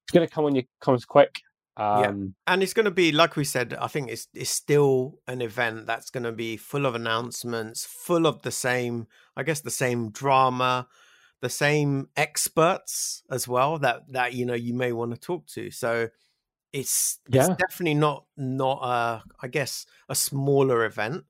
it's 0.04 0.12
gonna 0.12 0.28
come 0.28 0.44
on 0.44 0.54
you 0.54 0.64
comes 0.80 1.06
quick. 1.06 1.40
Yeah. 1.78 2.08
Um, 2.08 2.34
and 2.46 2.62
it's 2.62 2.74
going 2.74 2.84
to 2.84 2.90
be 2.90 3.12
like 3.12 3.34
we 3.34 3.44
said 3.44 3.72
i 3.80 3.86
think 3.86 4.10
it's 4.10 4.28
it's 4.34 4.50
still 4.50 5.20
an 5.26 5.40
event 5.40 5.86
that's 5.86 6.10
going 6.10 6.24
to 6.24 6.32
be 6.32 6.58
full 6.58 6.84
of 6.84 6.94
announcements 6.94 7.86
full 7.86 8.26
of 8.26 8.42
the 8.42 8.50
same 8.50 9.06
i 9.36 9.42
guess 9.42 9.62
the 9.62 9.70
same 9.70 10.10
drama 10.10 10.86
the 11.40 11.48
same 11.48 12.08
experts 12.14 13.22
as 13.30 13.48
well 13.48 13.78
that 13.78 14.02
that 14.12 14.34
you 14.34 14.44
know 14.44 14.52
you 14.54 14.74
may 14.74 14.92
want 14.92 15.12
to 15.12 15.16
talk 15.18 15.46
to 15.46 15.70
so 15.70 16.08
it's 16.74 17.18
it's 17.32 17.48
Yeah. 17.48 17.54
definitely 17.58 17.94
not 17.94 18.26
not 18.36 18.80
a 18.82 19.22
i 19.40 19.48
guess 19.48 19.86
a 20.10 20.14
smaller 20.14 20.84
event 20.84 21.24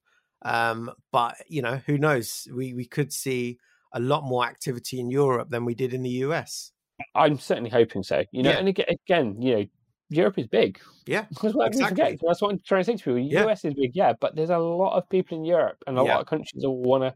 um 0.44 0.90
but 1.12 1.36
you 1.46 1.62
know 1.62 1.76
who 1.86 1.98
knows 1.98 2.48
we 2.52 2.74
we 2.74 2.84
could 2.84 3.12
see 3.12 3.58
a 3.92 4.00
lot 4.00 4.24
more 4.24 4.44
activity 4.44 4.98
in 4.98 5.08
europe 5.08 5.50
than 5.50 5.64
we 5.64 5.74
did 5.76 5.94
in 5.94 6.02
the 6.02 6.10
us 6.10 6.72
I'm 7.16 7.38
certainly 7.38 7.70
hoping 7.70 8.02
so. 8.04 8.22
You 8.30 8.44
know, 8.44 8.50
Yeah. 8.50 8.58
and 8.58 8.68
again, 8.68 8.86
again, 9.06 9.42
you 9.42 9.54
know, 9.56 9.64
Europe 10.12 10.38
is 10.38 10.46
big. 10.46 10.78
yeah 11.06 11.26
That's 11.42 11.54
what 11.54 11.66
Exactly. 11.68 11.96
forgets. 12.04 12.22
That's 12.26 12.42
what 12.42 12.52
I'm 12.52 12.58
trying 12.64 12.80
to 12.82 12.84
say 12.84 12.92
to 12.96 12.98
people. 12.98 13.18
Yeah. 13.18 13.46
US 13.48 13.64
is 13.64 13.74
big, 13.74 13.94
yeah, 13.94 14.12
but 14.20 14.36
there's 14.36 14.50
a 14.50 14.58
lot 14.58 14.96
of 14.96 15.08
people 15.08 15.36
in 15.38 15.44
Europe 15.44 15.78
and 15.86 15.98
a 15.98 16.02
Yeah. 16.04 16.12
lot 16.14 16.20
of 16.20 16.26
countries 16.26 16.62
that 16.62 16.70
want 16.70 17.02
to 17.04 17.14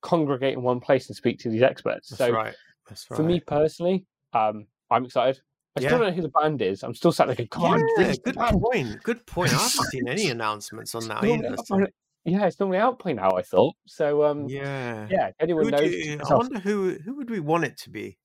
congregate 0.00 0.54
in 0.54 0.62
one 0.62 0.80
place 0.80 1.08
and 1.08 1.16
speak 1.16 1.38
to 1.40 1.48
these 1.50 1.62
experts. 1.62 2.08
that's 2.10 2.18
so 2.18 2.30
right 2.30 2.54
that's 2.88 3.10
right 3.10 3.16
for 3.16 3.22
me 3.22 3.40
personally, 3.40 4.06
um, 4.32 4.66
I'm 4.90 5.04
excited. 5.04 5.40
I 5.76 5.80
still 5.80 5.92
Yeah. 5.92 5.98
don't 5.98 6.06
know 6.08 6.14
who 6.14 6.22
the 6.22 6.28
band 6.40 6.62
is. 6.62 6.82
I'm 6.82 6.94
still 6.94 7.12
sat 7.12 7.28
like, 7.28 7.50
come 7.50 7.82
yeah, 7.98 8.14
good 8.24 8.34
band." 8.36 8.60
point. 8.60 9.02
Good 9.02 9.26
point. 9.26 9.50
I 9.52 9.58
haven't 9.58 9.70
seen 9.90 10.08
any 10.08 10.30
announcements 10.30 10.94
on 10.94 11.06
that 11.08 11.22
either. 11.24 11.56
so- 11.64 11.86
Yeah, 12.24 12.46
it's 12.46 12.58
normally 12.60 12.78
out 12.78 13.02
by 13.02 13.12
now, 13.12 13.30
I 13.32 13.42
thought. 13.42 13.74
So, 13.86 14.24
um, 14.24 14.48
yeah, 14.48 15.06
Yeah. 15.10 15.30
anyone 15.40 15.64
Who 15.64 15.70
knows. 15.70 15.92
you- 15.92 16.20
I 16.28 16.34
wonder 16.34 16.58
who 16.60 16.98
who 17.04 17.14
would 17.16 17.30
we 17.30 17.40
want 17.40 17.64
it 17.64 17.76
to 17.78 17.90
be? 17.90 18.18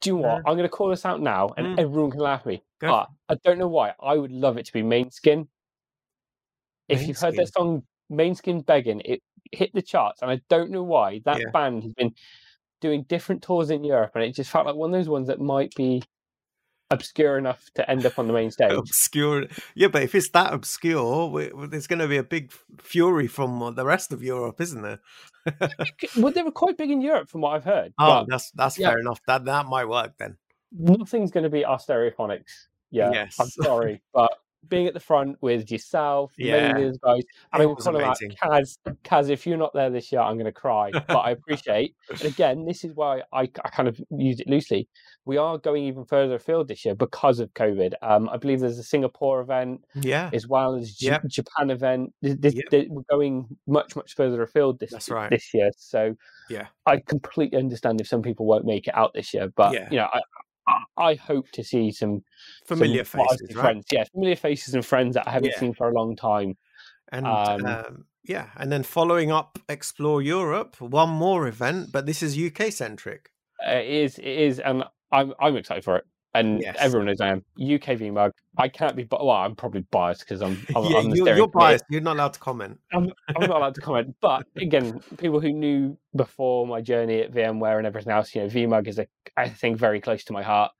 Do 0.00 0.10
you 0.10 0.16
know 0.16 0.22
what? 0.22 0.42
I'm 0.46 0.56
going 0.56 0.68
to 0.68 0.68
call 0.68 0.88
this 0.88 1.04
out 1.04 1.20
now, 1.20 1.50
and 1.56 1.66
Mm. 1.66 1.78
everyone 1.78 2.10
can 2.10 2.20
laugh 2.20 2.40
at 2.42 2.46
me. 2.46 2.62
Go 2.80 2.88
But 2.88 3.08
I 3.28 3.36
don't 3.44 3.58
know 3.58 3.68
why. 3.68 3.94
I 4.00 4.16
would 4.16 4.30
love 4.32 4.58
it 4.58 4.66
to 4.66 4.72
be 4.72 4.82
Maneskin. 4.82 5.48
If 6.88 7.06
you've 7.08 7.18
heard 7.18 7.36
their 7.36 7.46
Maneskin? 7.46 7.52
song 7.56 7.82
Maneskin 8.10 8.64
Begging, 8.64 9.00
it 9.04 9.22
hit 9.52 9.72
the 9.74 9.82
charts, 9.82 10.22
and 10.22 10.30
I 10.30 10.40
don't 10.48 10.70
know 10.70 10.82
why. 10.82 11.20
That 11.24 11.38
Yeah. 11.40 11.50
band 11.52 11.82
has 11.84 11.92
been 11.94 12.14
doing 12.80 13.04
different 13.04 13.42
tours 13.42 13.70
in 13.70 13.84
Europe, 13.84 14.12
and 14.14 14.24
it 14.24 14.34
just 14.34 14.50
felt 14.50 14.66
like 14.66 14.76
one 14.76 14.90
of 14.92 14.98
those 14.98 15.08
ones 15.08 15.28
that 15.28 15.40
might 15.40 15.74
be 15.74 16.02
obscure 16.90 17.38
enough 17.38 17.70
to 17.74 17.88
end 17.90 18.06
up 18.06 18.18
on 18.18 18.26
the 18.26 18.32
main 18.32 18.50
stage. 18.50 18.72
Obscure. 18.72 19.46
Yeah, 19.74 19.88
but 19.88 20.02
if 20.02 20.14
it's 20.14 20.30
that 20.30 20.52
obscure, 20.52 21.28
we, 21.28 21.50
there's 21.68 21.86
going 21.86 21.98
to 21.98 22.08
be 22.08 22.16
a 22.16 22.22
big 22.22 22.52
fury 22.80 23.26
from 23.26 23.62
uh, 23.62 23.70
the 23.70 23.84
rest 23.84 24.12
of 24.12 24.22
Europe, 24.22 24.60
isn't 24.60 24.82
there? 24.82 25.00
well, 26.16 26.32
they 26.32 26.42
were 26.42 26.50
quite 26.50 26.76
big 26.76 26.90
in 26.90 27.00
Europe, 27.00 27.28
from 27.28 27.40
what 27.40 27.54
I've 27.54 27.64
heard. 27.64 27.92
Oh, 27.98 28.20
but 28.20 28.26
that's 28.28 28.50
that's 28.52 28.78
yeah. 28.78 28.90
fair 28.90 28.98
enough. 29.00 29.20
That 29.26 29.44
that 29.44 29.66
might 29.66 29.88
work 29.88 30.14
then. 30.18 30.36
nothing's 30.72 31.30
going 31.30 31.44
to 31.44 31.50
be 31.50 31.64
our 31.64 31.78
stereophonics. 31.78 32.66
Yeah, 32.90 33.28
I'm 33.38 33.48
sorry, 33.48 34.02
but 34.14 34.32
being 34.68 34.86
at 34.86 34.94
the 34.94 35.00
front 35.00 35.36
with 35.40 35.70
yourself, 35.70 36.32
many 36.38 36.50
Yeah. 36.50 36.70
of 36.70 36.76
those 36.76 36.98
guys, 36.98 37.22
I 37.52 37.58
mean, 37.58 37.68
we'll 37.68 37.74
was 37.76 37.84
call 37.84 37.92
them 37.94 38.02
out. 38.02 38.18
Kaz, 38.42 38.78
Kaz, 39.04 39.30
if 39.30 39.46
you're 39.46 39.56
not 39.56 39.72
there 39.74 39.90
this 39.90 40.10
year, 40.12 40.20
I'm 40.20 40.34
going 40.36 40.46
to 40.46 40.52
cry. 40.52 40.90
But 40.92 41.16
I 41.16 41.30
appreciate. 41.38 41.94
and 42.10 42.22
again, 42.24 42.64
this 42.64 42.84
is 42.84 42.92
why 42.94 43.22
I, 43.32 43.42
I 43.42 43.68
kind 43.70 43.88
of 43.88 44.00
use 44.10 44.40
it 44.40 44.48
loosely. 44.48 44.88
We 45.24 45.36
are 45.38 45.58
going 45.58 45.84
even 45.84 46.04
further 46.04 46.36
afield 46.36 46.68
this 46.68 46.84
year 46.84 46.94
because 46.94 47.40
of 47.40 47.52
COVID. 47.54 47.94
Um, 48.02 48.28
I 48.28 48.36
believe 48.36 48.60
there's 48.60 48.78
a 48.78 48.82
Singapore 48.84 49.40
event 49.40 49.84
Yeah, 49.94 50.30
as 50.32 50.46
well 50.46 50.74
as 50.76 50.94
J- 50.94 51.08
Yep. 51.08 51.22
Japan 51.28 51.70
event. 51.70 52.12
This, 52.22 52.36
this, 52.38 52.54
Yep. 52.54 52.64
th- 52.70 52.88
we're 52.90 53.02
going 53.10 53.46
much 53.66 53.96
much 53.96 54.14
further 54.14 54.42
afield 54.42 54.78
this 54.78 54.92
That's 54.92 55.10
right. 55.10 55.30
this 55.30 55.52
year. 55.52 55.70
So 55.76 56.14
Yeah. 56.48 56.66
I 56.86 56.98
completely 56.98 57.58
understand 57.58 58.00
if 58.00 58.06
some 58.06 58.22
people 58.22 58.46
won't 58.46 58.64
make 58.64 58.86
it 58.86 58.94
out 58.96 59.14
this 59.14 59.34
year, 59.34 59.48
but 59.56 59.72
Yeah. 59.74 59.88
you 59.90 59.96
know, 59.96 60.08
I, 60.12 60.20
I, 60.96 61.14
hope 61.14 61.50
to 61.52 61.64
see 61.64 61.90
some 61.92 62.22
familiar 62.66 63.04
some, 63.04 63.20
faces, 63.20 63.54
right? 63.54 63.62
friends, 63.62 63.86
yeah, 63.90 64.04
familiar 64.12 64.36
faces 64.36 64.74
and 64.74 64.84
friends 64.84 65.14
that 65.14 65.28
I 65.28 65.30
haven't 65.30 65.50
Yeah. 65.50 65.58
seen 65.58 65.74
for 65.74 65.88
a 65.88 65.94
long 65.94 66.16
time. 66.16 66.56
And 67.12 67.26
Um, 67.26 67.64
um, 67.64 68.06
yeah, 68.24 68.50
and 68.56 68.70
then 68.72 68.82
following 68.82 69.30
up, 69.30 69.58
explore 69.68 70.20
Europe. 70.22 70.80
One 70.80 71.10
more 71.10 71.46
event, 71.46 71.92
but 71.92 72.06
this 72.06 72.22
is 72.22 72.36
UK 72.36 72.70
centric. 72.72 73.30
It 73.60 73.86
is, 73.86 74.18
it 74.18 74.24
is, 74.26 74.60
and 74.60 74.84
I'm 75.12 75.32
I'm 75.40 75.56
excited 75.56 75.84
for 75.84 75.96
it. 75.96 76.04
And 76.36 76.60
Yes. 76.60 76.76
everyone 76.78 77.06
knows 77.06 77.20
I 77.20 77.28
am. 77.28 77.38
UK 77.58 77.96
VMUG. 77.98 78.30
I 78.58 78.68
can't 78.68 78.94
be, 78.94 79.06
well, 79.10 79.30
I'm 79.30 79.56
probably 79.56 79.84
biased 79.90 80.20
because 80.20 80.42
I'm, 80.42 80.62
I'm, 80.76 80.84
yeah, 80.84 80.98
I'm 80.98 81.14
you're, 81.14 81.36
you're 81.36 81.48
biased. 81.48 81.84
You're 81.88 82.02
not 82.02 82.16
allowed 82.16 82.34
to 82.34 82.40
comment. 82.40 82.78
I'm, 82.92 83.10
I'm 83.34 83.48
not 83.48 83.56
allowed 83.56 83.74
to 83.76 83.80
comment. 83.80 84.14
But 84.20 84.46
again, 84.56 85.00
people 85.18 85.40
who 85.40 85.52
knew 85.52 85.98
before 86.14 86.66
my 86.66 86.80
journey 86.80 87.20
at 87.22 87.32
VMware 87.32 87.78
and 87.78 87.86
everything 87.86 88.12
else, 88.12 88.34
you 88.34 88.42
know, 88.42 88.48
VMUG 88.48 88.86
is 88.88 88.98
a, 88.98 89.06
I 89.36 89.48
think, 89.48 89.78
very 89.78 90.00
close 90.00 90.24
to 90.24 90.32
my 90.32 90.42
heart. 90.42 90.72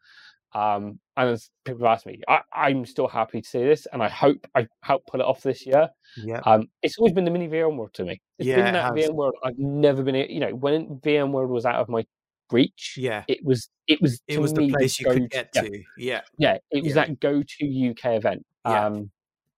Um, 0.54 1.00
and 1.16 1.30
as 1.30 1.50
people 1.64 1.86
have 1.86 1.96
asked 1.96 2.06
me, 2.06 2.20
I, 2.28 2.40
I'm 2.52 2.86
still 2.86 3.08
happy 3.08 3.42
to 3.42 3.48
see 3.48 3.64
this, 3.64 3.86
and 3.92 4.02
I 4.02 4.08
hope 4.08 4.46
I 4.54 4.68
help 4.82 5.02
pull 5.06 5.20
it 5.20 5.26
off 5.26 5.42
this 5.42 5.66
year. 5.66 5.88
Yeah, 6.16 6.40
Um, 6.44 6.68
it's 6.82 6.96
always 6.98 7.12
been 7.12 7.24
the 7.24 7.30
mini 7.30 7.48
VMworld 7.48 7.92
to 7.94 8.04
me. 8.04 8.20
It's 8.38 8.48
Yeah, 8.48 8.56
been 8.56 8.66
it 8.68 8.72
that 8.72 8.96
has. 8.96 9.08
VMworld. 9.08 9.32
I've 9.42 9.58
never 9.58 10.02
been, 10.02 10.14
you 10.14 10.40
know, 10.40 10.54
when 10.54 10.98
VMworld 11.00 11.48
was 11.48 11.66
out 11.66 11.76
of 11.76 11.88
my 11.88 12.06
reach, 12.52 12.94
yeah. 12.96 13.24
it 13.28 13.38
was, 13.44 13.68
it 13.86 14.00
was, 14.00 14.20
It 14.28 14.40
was 14.40 14.52
the 14.52 14.68
place 14.70 14.98
you 15.00 15.06
could 15.06 15.30
get 15.30 15.52
to. 15.54 15.82
Yeah, 15.98 16.20
Yeah, 16.38 16.58
it 16.70 16.82
was 16.84 16.94
Yeah. 16.94 17.06
that 17.06 17.20
go-to 17.20 17.90
UK 17.90 18.16
event. 18.16 18.44
Yeah. 18.64 18.86
Um, 18.86 19.10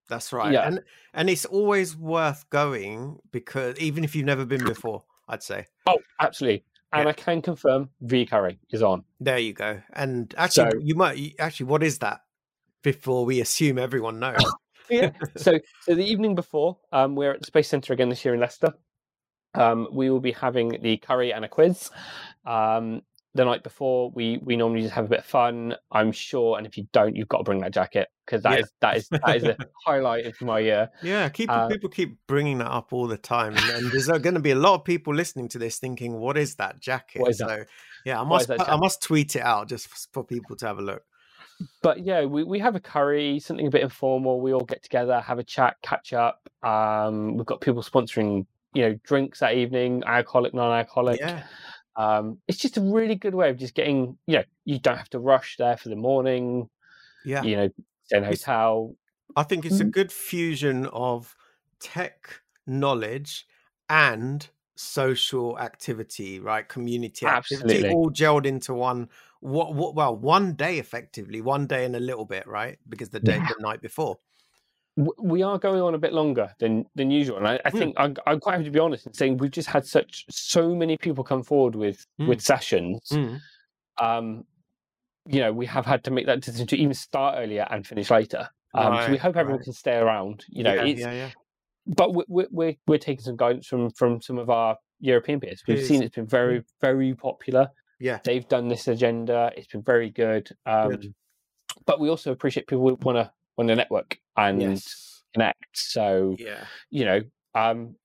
that's 0.08 0.32
right. 0.32 0.52
Yeah. 0.52 0.66
And 0.66 0.80
and 1.12 1.28
it's 1.28 1.44
always 1.44 1.94
worth 1.96 2.48
going 2.50 3.18
because 3.30 3.78
even 3.78 4.04
if 4.04 4.16
you've 4.16 4.24
never 4.26 4.46
been 4.46 4.64
before, 4.64 5.04
I'd 5.28 5.42
say. 5.42 5.66
oh, 5.86 5.98
absolutely. 6.20 6.64
And 6.92 7.04
Yeah. 7.04 7.10
I 7.10 7.12
can 7.12 7.42
confirm 7.42 7.90
vCurry 8.02 8.58
is 8.70 8.82
on. 8.82 9.04
There 9.20 9.38
you 9.38 9.52
go. 9.52 9.82
And 9.92 10.34
actually, 10.38 10.70
So- 10.70 10.78
you 10.82 10.94
might 10.94 11.18
you- 11.18 11.32
actually. 11.38 11.66
What 11.66 11.82
is 11.82 11.98
that? 11.98 12.20
Before 12.82 13.26
we 13.26 13.40
assume 13.40 13.78
everyone 13.78 14.18
knows. 14.18 14.38
yeah. 14.90 15.10
So, 15.36 15.58
so 15.82 15.94
the 15.94 16.04
evening 16.04 16.34
before, 16.34 16.78
um, 16.92 17.14
we're 17.14 17.32
at 17.32 17.40
the 17.40 17.46
Space 17.46 17.68
Centre 17.68 17.92
again 17.92 18.08
this 18.08 18.24
year 18.24 18.32
in 18.32 18.40
Leicester. 18.40 18.72
Um, 19.58 19.88
we 19.92 20.10
will 20.10 20.20
be 20.20 20.32
having 20.32 20.78
the 20.82 20.96
curry 20.98 21.32
and 21.32 21.44
a 21.44 21.48
quiz. 21.48 21.90
Um, 22.46 23.02
the 23.34 23.44
night 23.44 23.62
before, 23.62 24.10
we 24.10 24.38
we 24.42 24.56
normally 24.56 24.82
just 24.82 24.94
have 24.94 25.04
a 25.04 25.08
bit 25.08 25.18
of 25.20 25.26
fun. 25.26 25.76
I'm 25.92 26.12
sure, 26.12 26.56
and 26.56 26.66
if 26.66 26.76
you 26.78 26.86
don't, 26.92 27.14
you've 27.14 27.28
got 27.28 27.38
to 27.38 27.44
bring 27.44 27.60
that 27.60 27.72
jacket 27.72 28.08
because 28.24 28.42
that 28.42 28.52
Yeah. 28.54 28.58
is 28.60 28.72
that 28.80 28.96
is 28.96 29.08
that 29.08 29.36
is 29.36 29.44
a 29.44 29.56
highlight 29.86 30.26
of 30.26 30.40
my 30.40 30.60
year. 30.60 30.90
Yeah, 31.02 31.28
keep 31.28 31.50
Uh, 31.50 31.68
people 31.68 31.90
keep 31.90 32.16
bringing 32.26 32.58
that 32.58 32.70
up 32.70 32.92
all 32.92 33.06
the 33.06 33.18
time, 33.18 33.54
and, 33.54 33.70
and 33.70 33.92
there's 33.92 34.08
going 34.22 34.34
to 34.34 34.40
be 34.40 34.52
a 34.52 34.56
lot 34.56 34.74
of 34.74 34.84
people 34.84 35.14
listening 35.14 35.48
to 35.50 35.58
this 35.58 35.78
thinking, 35.78 36.14
"What 36.14 36.38
is 36.38 36.54
that 36.56 36.80
jacket?" 36.80 37.20
What 37.20 37.30
is 37.30 37.38
that? 37.38 37.48
So, 37.48 37.64
yeah, 38.04 38.20
I 38.20 38.24
must 38.24 38.50
I 38.50 38.76
must 38.76 39.02
tweet 39.02 39.36
it 39.36 39.42
out 39.42 39.68
just 39.68 39.88
for 40.12 40.24
people 40.24 40.56
to 40.56 40.66
have 40.66 40.78
a 40.78 40.82
look. 40.82 41.02
But 41.82 42.04
yeah, 42.04 42.24
we, 42.24 42.44
we 42.44 42.58
have 42.60 42.76
a 42.76 42.80
curry, 42.80 43.40
something 43.40 43.66
a 43.66 43.70
bit 43.70 43.82
informal. 43.82 44.40
We 44.40 44.52
all 44.52 44.64
get 44.64 44.82
together, 44.82 45.20
have 45.20 45.38
a 45.38 45.44
chat, 45.44 45.76
catch 45.82 46.12
up. 46.12 46.48
Um, 46.62 47.36
we've 47.36 47.46
got 47.46 47.60
people 47.60 47.82
sponsoring, 47.82 48.46
you 48.74 48.82
know, 48.82 48.94
drinks 49.04 49.40
that 49.40 49.54
evening, 49.54 50.02
alcoholic, 50.06 50.54
non-alcoholic. 50.54 51.20
Yeah, 51.20 51.48
Um, 51.96 52.40
it's 52.48 52.58
just 52.58 52.76
a 52.76 52.82
really 52.82 53.16
good 53.16 53.34
way 53.34 53.50
of 53.50 53.58
just 53.58 53.74
getting, 53.74 54.18
you 54.26 54.36
know, 54.38 54.44
you 54.64 54.78
don't 54.78 54.98
have 54.98 55.10
to 55.10 55.18
rush 55.20 55.56
there 55.58 55.76
for 55.76 55.88
the 55.90 55.96
morning. 55.96 56.68
yeah. 57.24 57.44
You 57.44 57.56
know, 57.56 57.68
stay 58.04 58.18
in 58.18 58.24
a 58.24 58.28
hotel. 58.28 58.94
I 59.36 59.42
think 59.44 59.64
it's 59.64 59.80
a 59.80 59.84
Mm. 59.84 59.92
good 59.92 60.10
fusion 60.12 60.86
of 60.86 61.36
tech 61.80 62.42
knowledge 62.66 63.46
and 63.88 64.48
social 64.76 65.58
activity, 65.58 66.40
right? 66.40 66.68
Community 66.68 67.26
activity, 67.26 67.82
Absolutely. 67.82 67.84
all 67.84 68.10
gelled 68.10 68.46
into 68.46 68.74
one. 68.74 69.08
What, 69.40 69.74
what? 69.74 69.94
Well, 69.94 70.16
one 70.16 70.54
day 70.54 70.78
effectively, 70.78 71.40
one 71.40 71.66
day 71.66 71.84
and 71.84 71.94
a 71.96 72.00
little 72.00 72.24
bit, 72.24 72.46
right? 72.46 72.78
Because 72.88 73.10
the 73.10 73.20
day, 73.20 73.38
Yeah. 73.38 73.48
the 73.48 73.56
night 73.60 73.80
before. 73.80 74.18
We 75.06 75.42
are 75.44 75.58
going 75.60 75.80
on 75.80 75.94
a 75.94 75.98
bit 75.98 76.12
longer 76.12 76.52
than 76.58 76.84
than 76.96 77.08
usual, 77.10 77.36
and 77.38 77.46
I, 77.46 77.60
I 77.64 77.70
Mm. 77.70 77.78
think 77.78 77.94
I'm, 77.96 78.16
I'm 78.26 78.40
quite 78.40 78.52
happy 78.54 78.64
to 78.64 78.70
be 78.70 78.80
honest 78.80 79.06
in 79.06 79.12
saying 79.14 79.36
we've 79.36 79.50
just 79.52 79.68
had 79.68 79.86
such 79.86 80.24
so 80.28 80.74
many 80.74 80.96
people 80.96 81.22
come 81.22 81.42
forward 81.44 81.76
with 81.76 82.04
with 82.18 82.40
sessions. 82.40 83.00
Mm. 83.12 83.38
um, 84.00 84.44
you 85.26 85.40
know, 85.40 85.52
we 85.52 85.66
have 85.66 85.84
had 85.86 86.02
to 86.04 86.10
make 86.10 86.26
that 86.26 86.40
decision 86.40 86.66
to 86.68 86.76
even 86.76 86.94
start 86.94 87.36
earlier 87.38 87.66
and 87.70 87.86
finish 87.86 88.10
later. 88.10 88.48
Um, 88.74 89.04
so 89.04 89.10
we 89.10 89.18
hope 89.18 89.36
everyone 89.36 89.58
right. 89.58 89.64
can 89.64 89.72
stay 89.74 89.96
around. 89.96 90.44
You 90.48 90.64
know, 90.64 90.74
yeah, 90.74 90.84
it's, 90.84 91.00
yeah, 91.00 91.12
yeah. 91.12 91.30
but 91.86 92.14
we're, 92.14 92.46
we're- 92.50 92.78
we're 92.86 92.98
taking 92.98 93.22
some 93.22 93.36
guidance 93.36 93.66
from 93.68 93.90
from 93.90 94.20
some 94.20 94.38
of 94.38 94.50
our 94.50 94.76
European 95.00 95.38
peers. 95.38 95.62
We've 95.68 95.76
Peers. 95.76 95.88
seen 95.88 96.02
it's 96.02 96.16
been 96.16 96.26
very 96.26 96.64
very 96.80 97.14
popular. 97.14 97.68
Yeah. 98.00 98.18
They've 98.24 98.48
done 98.48 98.66
this 98.68 98.88
agenda. 98.88 99.52
It's 99.56 99.68
been 99.68 99.82
very 99.82 100.10
good. 100.10 100.48
Um, 100.66 100.88
Good. 100.90 101.14
But 101.86 102.00
we 102.00 102.08
also 102.08 102.32
appreciate 102.32 102.66
people 102.66 102.84
want 102.84 103.16
to 103.18 103.30
want 103.58 103.68
to 103.68 103.76
network 103.76 104.18
and 104.36 104.62
Yes. 104.62 105.22
connect. 105.34 105.76
So 105.76 106.36
Yeah. 106.38 106.64
you 106.90 107.04
know, 107.04 107.20
um, 107.54 107.96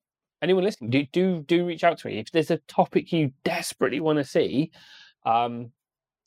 anyone 0.41 0.63
listening, 0.63 0.89
do 0.89 1.05
do 1.13 1.41
do 1.43 1.65
reach 1.65 1.83
out 1.83 1.99
to 1.99 2.07
me 2.07 2.17
if 2.19 2.31
there's 2.31 2.51
a 2.51 2.57
topic 2.67 3.11
you 3.13 3.31
desperately 3.45 3.99
want 4.01 4.17
to 4.17 4.25
see. 4.25 4.71
Um, 5.25 5.71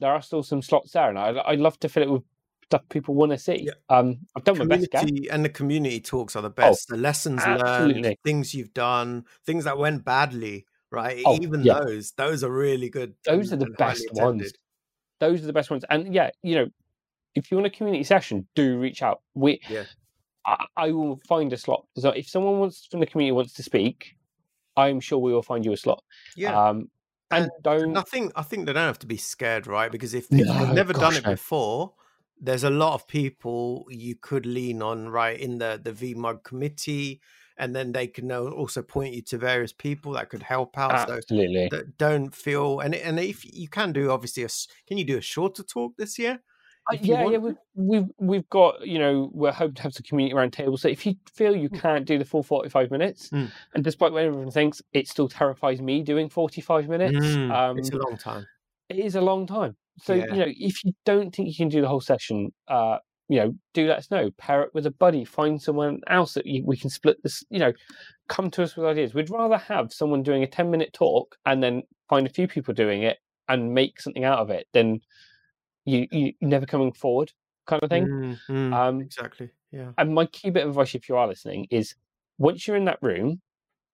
there 0.01 0.13
are 0.13 0.23
still 0.23 0.43
some 0.43 0.63
slots 0.63 0.93
there, 0.93 1.09
and 1.11 1.19
I'd, 1.19 1.37
I'd 1.39 1.59
love 1.59 1.79
to 1.81 1.89
fill 1.89 2.03
it 2.05 2.11
with 2.11 2.23
stuff 2.65 2.83
people 2.89 3.15
want 3.15 3.33
to 3.33 3.39
see. 3.39 3.65
Yeah. 3.67 3.73
Um, 3.89 4.19
I've 4.37 4.45
done 4.45 4.59
my 4.59 4.65
best, 4.65 4.89
and 4.95 5.45
the 5.45 5.49
community 5.49 6.01
talks 6.01 6.35
are 6.37 6.43
the 6.43 6.51
best. 6.51 6.89
the 6.89 6.97
lessons 6.97 7.45
learned, 7.47 8.17
things 8.25 8.55
you've 8.55 8.75
done, 8.75 9.25
things 9.45 9.65
that 9.65 9.79
went 9.79 10.05
badly, 10.05 10.67
right? 10.91 11.23
Oh, 11.25 11.39
Even 11.41 11.63
yeah. 11.63 11.81
those, 11.81 12.13
those 12.13 12.43
are 12.45 12.51
really 12.51 12.91
good. 12.91 13.15
Those 13.25 13.53
and- 13.53 13.63
are 13.63 13.67
the 13.67 13.71
best 13.73 14.07
ones. 14.13 14.53
Those 15.21 15.43
are 15.43 15.47
the 15.47 15.53
best 15.53 15.71
ones. 15.71 15.85
And 15.89 16.13
yeah, 16.15 16.31
you 16.43 16.57
know, 16.57 16.67
if 17.37 17.51
you 17.51 17.57
want 17.57 17.67
a 17.67 17.71
community 17.71 18.05
session, 18.05 18.47
do 18.55 18.79
reach 18.79 19.03
out. 19.03 19.23
We, 19.35 19.61
Yeah. 19.69 19.85
I, 20.45 20.67
I 20.77 20.93
will 20.93 21.21
find 21.29 21.53
a 21.53 21.57
slot. 21.57 21.87
So 21.99 22.11
if 22.11 22.29
someone 22.29 22.59
wants 22.59 22.87
from 22.87 23.01
the 23.01 23.07
community 23.07 23.33
wants 23.33 23.53
to 23.55 23.63
speak, 23.63 24.17
I'm 24.77 25.01
sure 25.01 25.19
we 25.19 25.33
will 25.33 25.43
find 25.43 25.65
you 25.65 25.73
a 25.73 25.77
slot. 25.77 26.03
Yeah. 26.37 26.69
Um, 26.69 26.91
and 27.31 27.51
don't 27.63 27.93
Nothing. 27.93 28.31
I 28.37 28.43
think 28.43 28.67
they 28.67 28.73
don't 28.73 28.87
have 28.87 29.01
to 29.01 29.07
be 29.07 29.17
scared, 29.17 29.67
right? 29.67 29.91
Because 29.91 30.15
if, 30.15 30.27
if 30.31 30.47
they've 30.47 30.73
never 30.73 30.93
done 30.93 31.17
it 31.17 31.25
no. 31.25 31.33
before, 31.33 31.95
there's 32.41 32.63
a 32.63 32.71
lot 32.71 32.95
of 32.95 33.09
people 33.09 33.87
you 33.91 34.15
could 34.15 34.47
lean 34.47 34.81
on, 34.81 35.09
right, 35.09 35.39
in 35.39 35.59
the 35.59 35.81
the 35.83 35.91
VMUG 35.93 36.45
committee, 36.45 37.21
and 37.59 37.75
then 37.75 37.91
they 37.91 38.07
can 38.07 38.31
also 38.31 38.81
point 38.81 39.15
you 39.15 39.23
to 39.23 39.39
various 39.39 39.73
people 39.73 40.13
that 40.13 40.31
could 40.31 40.43
help 40.43 40.79
out. 40.79 41.09
So 41.09 41.15
absolutely. 41.15 41.69
d- 41.69 41.83
don't 41.99 42.33
feel 42.33 42.79
and 42.79 42.95
and 42.95 43.19
if 43.19 43.45
you 43.45 43.69
can 43.69 43.93
do 43.93 44.11
obviously 44.11 44.45
a 44.45 44.49
can 44.87 44.97
you 44.99 45.05
do 45.05 45.19
a 45.19 45.23
shorter 45.23 45.65
talk 45.65 45.97
this 45.97 46.21
year? 46.21 46.41
Uh, 46.93 46.97
yeah, 47.01 47.27
yeah, 47.27 47.39
we've, 47.39 47.57
we've 47.75 48.07
we've 48.19 48.49
got 48.51 48.87
you 48.87 48.99
know 48.99 49.31
we're 49.33 49.51
hoping 49.53 49.75
to 49.75 49.83
have 49.83 49.93
some 49.95 50.05
community 50.05 50.35
round 50.35 50.53
table. 50.53 50.77
So 50.77 50.89
if 50.89 51.05
you 51.05 51.15
feel 51.35 51.57
you 51.57 51.69
can't 51.69 52.05
do 52.05 52.17
the 52.19 52.25
full 52.25 52.43
forty 52.43 52.69
five 52.69 52.91
minutes, 52.91 53.29
Mm. 53.31 53.51
and 53.75 53.83
despite 53.85 54.13
what 54.13 54.23
everyone 54.23 54.51
thinks, 54.51 54.81
it 54.93 55.09
still 55.09 55.29
terrifies 55.29 55.81
me 55.83 56.03
doing 56.03 56.29
forty 56.29 56.61
five 56.61 56.89
minutes. 56.89 57.17
Mm, 57.17 57.51
um, 57.51 57.79
it's 57.79 57.91
a 57.91 57.97
long 57.97 58.17
time. 58.17 58.47
it 58.89 58.99
is 58.99 59.17
a 59.17 59.21
long 59.21 59.47
time. 59.47 59.77
So 59.99 60.15
Yeah. 60.15 60.27
you 60.27 60.37
know 60.41 60.47
if 60.49 60.85
you 60.85 60.93
don't 61.05 61.35
think 61.35 61.49
you 61.49 61.55
can 61.57 61.69
do 61.69 61.81
the 61.81 61.89
whole 61.89 62.01
session, 62.01 62.53
uh, 62.69 62.99
you 63.29 63.41
know, 63.41 63.53
do 63.75 63.89
let 63.89 63.99
us 63.99 64.11
know. 64.13 64.31
Pair 64.39 64.63
it 64.63 64.71
with 64.73 64.87
a 64.87 64.93
buddy. 64.93 65.25
Find 65.25 65.61
someone 65.61 65.99
else 66.07 66.35
that 66.35 66.47
you, 66.47 66.63
we 66.65 66.77
can 66.77 66.91
split 66.91 67.21
this. 67.25 67.43
You 67.51 67.59
know, 67.59 67.73
come 68.29 68.49
to 68.53 68.63
us 68.63 68.77
with 68.77 68.87
ideas. 68.87 69.13
We'd 69.15 69.31
rather 69.31 69.59
have 69.59 69.93
someone 69.93 70.23
doing 70.23 70.45
a 70.45 70.47
ten 70.47 70.71
minute 70.71 70.93
talk 70.93 71.35
and 71.47 71.61
then 71.61 71.83
find 72.09 72.27
a 72.29 72.31
few 72.31 72.47
people 72.47 72.73
doing 72.75 73.03
it 73.03 73.19
and 73.49 73.75
make 73.75 74.01
something 74.01 74.23
out 74.23 74.39
of 74.39 74.51
it 74.51 74.69
than 74.73 75.01
you 75.87 76.07
you 76.13 76.33
never 76.43 76.67
coming 76.67 76.93
forward 76.93 77.33
kind 77.67 77.83
of 77.83 77.91
thing. 77.91 78.07
Mm, 78.07 78.39
mm, 78.49 78.73
Um, 78.75 79.01
exactly. 79.01 79.51
Yeah. 79.73 79.93
and 79.99 80.15
my 80.15 80.27
key 80.27 80.51
bit 80.51 80.63
of 80.65 80.71
advice, 80.71 80.95
if 80.95 81.09
you 81.09 81.17
are 81.17 81.27
listening, 81.29 81.67
is 81.71 81.95
once 82.39 82.67
you're 82.67 82.77
in 82.77 82.85
that 82.87 82.99
room, 83.03 83.41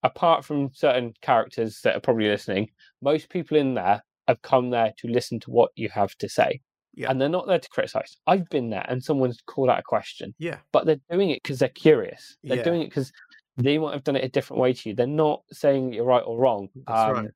apart 0.03 0.45
from 0.45 0.71
certain 0.75 1.15
characters 1.23 1.81
that 1.83 1.97
are 1.97 2.01
probably 2.01 2.29
listening, 2.29 2.71
most 3.01 3.29
people 3.31 3.57
in 3.57 3.75
there 3.75 4.03
have 4.29 4.43
come 4.43 4.71
there 4.71 4.93
to 4.99 5.09
listen 5.09 5.41
to 5.41 5.51
what 5.51 5.71
you 5.77 5.89
have 5.89 6.15
to 6.17 6.29
say. 6.29 6.61
Yeah. 6.95 7.11
And 7.11 7.21
they're 7.21 7.29
not 7.31 7.47
there 7.47 7.59
to 7.59 7.69
criticize. 7.71 8.17
I've 8.27 8.49
been 8.51 8.69
there 8.71 8.85
and 8.89 9.03
someone's 9.03 9.41
called 9.47 9.71
out 9.71 9.79
a 9.79 9.83
question, 9.83 10.35
Yeah. 10.39 10.59
but 10.73 10.85
they're 10.85 11.01
doing 11.11 11.31
it 11.31 11.43
because 11.43 11.59
they're 11.59 11.69
curious. 11.71 12.37
They're 12.43 12.59
Yeah. 12.59 12.63
doing 12.65 12.83
it 12.83 12.87
because 12.91 13.11
they 13.57 13.79
might 13.79 13.95
have 13.95 14.05
done 14.05 14.17
it 14.17 14.25
a 14.25 14.29
different 14.29 14.61
way 14.61 14.73
to 14.75 14.89
you. 14.91 14.95
They're 14.95 15.07
not 15.07 15.43
saying 15.51 15.93
you're 15.95 16.05
right 16.05 16.23
or 16.25 16.39
wrong. 16.39 16.69
That's 16.87 17.13
right. 17.19 17.31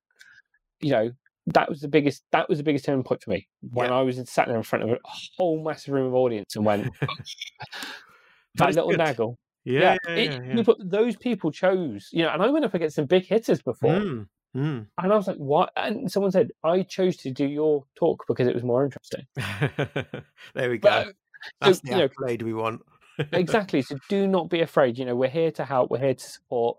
You 0.81 0.91
know, 0.91 1.11
that 1.55 1.69
was 1.69 1.81
the 1.81 1.89
biggest 1.89 2.23
that 2.33 2.49
was 2.49 2.59
the 2.59 2.65
biggest 2.65 2.85
turning 2.85 3.05
point 3.05 3.23
for 3.23 3.31
me 3.31 3.47
when 3.71 3.89
Yeah. 3.91 3.97
I 3.99 4.03
was 4.03 4.17
sat 4.31 4.49
there 4.49 4.57
in 4.57 4.63
front 4.63 4.85
of 4.85 4.91
a 4.91 4.99
whole 5.37 5.63
massive 5.63 5.95
room 5.95 6.07
of 6.07 6.15
audience 6.15 6.57
and 6.57 6.65
went 6.65 6.89
that 8.57 8.75
little 8.75 8.91
good. 8.91 8.99
naggle. 9.01 9.37
Yeah. 9.65 9.97
Yeah, 10.07 10.15
it- 10.15 10.57
yeah, 10.57 10.75
those 10.79 11.17
people 11.17 11.51
chose, 11.51 12.09
you 12.13 12.23
know, 12.23 12.31
and 12.31 12.43
I 12.43 12.49
went 12.51 12.65
up 12.65 12.75
against 12.75 12.97
some 12.97 13.07
big 13.07 13.27
hitters 13.27 13.63
before, 13.63 13.91
Mm, 13.91 14.27
mm. 14.57 14.87
and 14.99 15.13
I 15.13 15.17
was 15.17 15.27
like, 15.27 15.37
"What?" 15.39 15.73
And 15.77 16.11
someone 16.11 16.31
said, 16.31 16.51
"I 16.63 16.83
chose 16.83 17.17
to 17.19 17.31
do 17.33 17.47
your 17.47 17.85
talk 17.97 18.25
because 18.29 18.47
it 18.47 18.55
was 18.55 18.63
more 18.63 18.85
interesting." 18.85 19.27
there 20.55 20.71
we 20.71 20.79
go. 20.79 20.89
But, 20.89 21.15
That's 21.61 21.79
so, 21.79 21.83
the 21.85 21.91
you 21.91 21.97
know, 21.99 22.05
accolade 22.05 22.43
we 22.43 22.55
want. 22.55 22.81
exactly. 23.33 23.83
So 23.83 23.97
do 24.09 24.27
not 24.29 24.49
be 24.51 24.61
afraid. 24.61 24.99
You 24.99 25.05
know, 25.05 25.17
we're 25.17 25.29
here 25.29 25.51
to 25.53 25.65
help. 25.65 25.91
We're 25.91 25.99
here 25.99 26.15
to 26.15 26.25
support. 26.31 26.79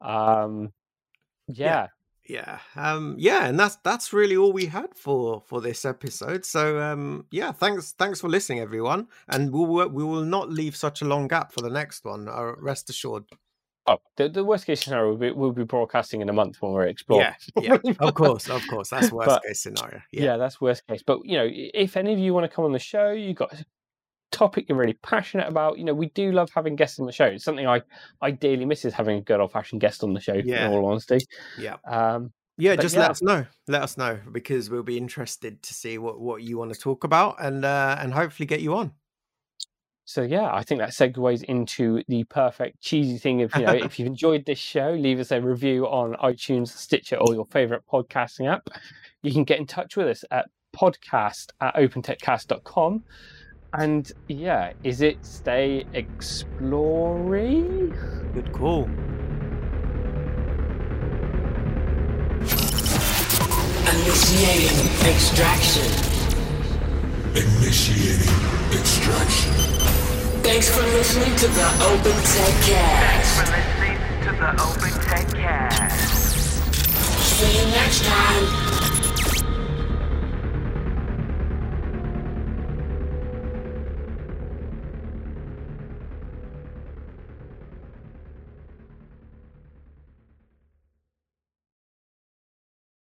Um, 0.00 0.72
yeah, 1.46 1.88
yeah 2.26 2.58
um 2.76 3.14
yeah 3.18 3.46
and 3.46 3.58
that's 3.60 3.76
that's 3.84 4.12
really 4.12 4.36
all 4.36 4.52
we 4.52 4.66
had 4.66 4.94
for 4.94 5.42
for 5.46 5.60
this 5.60 5.84
episode 5.84 6.44
so 6.44 6.80
um 6.80 7.26
yeah 7.30 7.52
thanks 7.52 7.92
thanks 7.98 8.20
for 8.20 8.28
listening 8.28 8.60
everyone 8.60 9.06
and 9.28 9.52
we 9.52 9.58
will 9.64 9.88
we 9.88 10.02
will 10.02 10.24
not 10.24 10.50
leave 10.50 10.74
such 10.74 11.02
a 11.02 11.04
long 11.04 11.28
gap 11.28 11.52
for 11.52 11.60
the 11.60 11.68
next 11.68 12.04
one 12.04 12.28
uh, 12.28 12.52
rest 12.58 12.88
assured 12.90 13.24
Oh, 13.86 13.98
the, 14.16 14.30
the 14.30 14.42
worst 14.42 14.64
case 14.64 14.82
scenario 14.82 15.10
will 15.10 15.18
be 15.18 15.30
we'll 15.30 15.52
be 15.52 15.64
broadcasting 15.64 16.22
in 16.22 16.30
a 16.30 16.32
month 16.32 16.56
when 16.62 16.72
we're 16.72 16.86
exploring. 16.86 17.34
yeah 17.60 17.76
yeah 17.84 17.92
of 18.00 18.14
course 18.14 18.48
of 18.48 18.66
course 18.66 18.88
that's 18.88 19.12
worst 19.12 19.28
But- 19.28 19.42
case 19.42 19.60
scenario 19.62 20.00
yeah. 20.10 20.24
yeah 20.24 20.36
that's 20.38 20.58
worst 20.58 20.86
case. 20.86 21.02
But 21.06 21.18
you 21.26 21.36
know, 21.36 21.46
if 21.52 21.98
any 21.98 22.14
of 22.14 22.18
you 22.18 22.32
want 22.32 22.44
to 22.50 22.54
come 22.56 22.64
on 22.64 22.72
the 22.72 22.78
show, 22.78 23.10
you 23.10 23.34
got 23.34 23.52
topic 24.34 24.66
you're 24.68 24.78
really 24.78 24.98
passionate 25.02 25.48
about. 25.48 25.78
You 25.78 25.84
know, 25.84 25.94
we 25.94 26.06
do 26.10 26.32
love 26.32 26.50
having 26.54 26.76
guests 26.76 26.98
on 26.98 27.06
the 27.06 27.12
show. 27.12 27.26
It's 27.26 27.44
something 27.44 27.66
I 27.66 27.82
ideally 28.22 28.64
miss 28.64 28.84
is 28.84 28.92
having 28.92 29.18
a 29.18 29.20
good 29.20 29.40
old 29.40 29.52
fashioned 29.52 29.80
guest 29.80 30.02
on 30.02 30.14
the 30.14 30.20
show. 30.20 30.34
Yeah. 30.34 30.66
In 30.66 30.72
all 30.72 30.86
honesty, 30.86 31.18
yeah 31.58 31.76
um, 31.86 32.32
yeah 32.56 32.76
just 32.76 32.94
yeah. 32.94 33.00
let 33.00 33.10
us 33.10 33.22
know 33.22 33.44
let 33.66 33.82
us 33.82 33.96
know 33.96 34.18
because 34.30 34.70
we'll 34.70 34.82
be 34.82 34.96
interested 34.96 35.60
to 35.62 35.74
see 35.74 35.98
what 35.98 36.20
what 36.20 36.42
you 36.42 36.56
want 36.56 36.72
to 36.72 36.78
talk 36.78 37.02
about 37.02 37.34
and 37.40 37.64
uh 37.64 37.96
and 37.98 38.14
hopefully 38.14 38.46
get 38.46 38.60
you 38.60 38.74
on 38.76 38.92
so 40.06 40.20
yeah, 40.20 40.52
I 40.52 40.62
think 40.62 40.80
that 40.80 40.90
segues 40.90 41.42
into 41.44 42.02
the 42.08 42.24
perfect 42.24 42.82
cheesy 42.82 43.16
thing 43.16 43.40
of 43.40 43.54
you 43.56 43.62
know, 43.62 43.72
if 43.72 43.98
you've 43.98 44.06
enjoyed 44.06 44.44
this 44.44 44.58
show, 44.58 44.90
leave 44.90 45.18
us 45.18 45.30
a 45.30 45.40
review 45.40 45.86
on 45.86 46.12
iTunes, 46.16 46.68
Stitcher, 46.68 47.16
or 47.16 47.32
your 47.32 47.46
favorite 47.46 47.84
podcasting 47.90 48.52
app. 48.52 48.68
You 49.22 49.32
can 49.32 49.44
get 49.44 49.58
in 49.58 49.66
touch 49.66 49.96
with 49.96 50.08
us 50.08 50.22
at 50.30 50.46
podcast 50.76 51.52
at 51.62 51.74
opentechcast.com. 51.76 53.02
And 53.76 54.10
yeah, 54.28 54.72
is 54.84 55.00
it 55.00 55.24
stay 55.26 55.84
exploring? 55.94 57.90
good 58.32 58.52
call 58.52 58.88
Initiating 63.94 64.86
extraction. 65.06 65.90
Initiating 67.34 68.34
extraction. 68.72 69.52
Thanks 70.42 70.68
for 70.68 70.82
listening 70.82 71.34
to 71.36 71.46
the 71.48 71.66
Open 71.90 72.16
Tech 72.22 72.54
care. 72.62 73.00
Thanks 73.00 73.30
for 73.38 73.46
listening 73.56 73.98
to 74.24 74.30
the 74.38 74.50
Open 74.62 74.92
Tech 75.02 75.26
Cast. 75.34 76.64
See 77.22 77.58
you 77.58 77.66
next 77.70 78.04
time. 78.04 78.63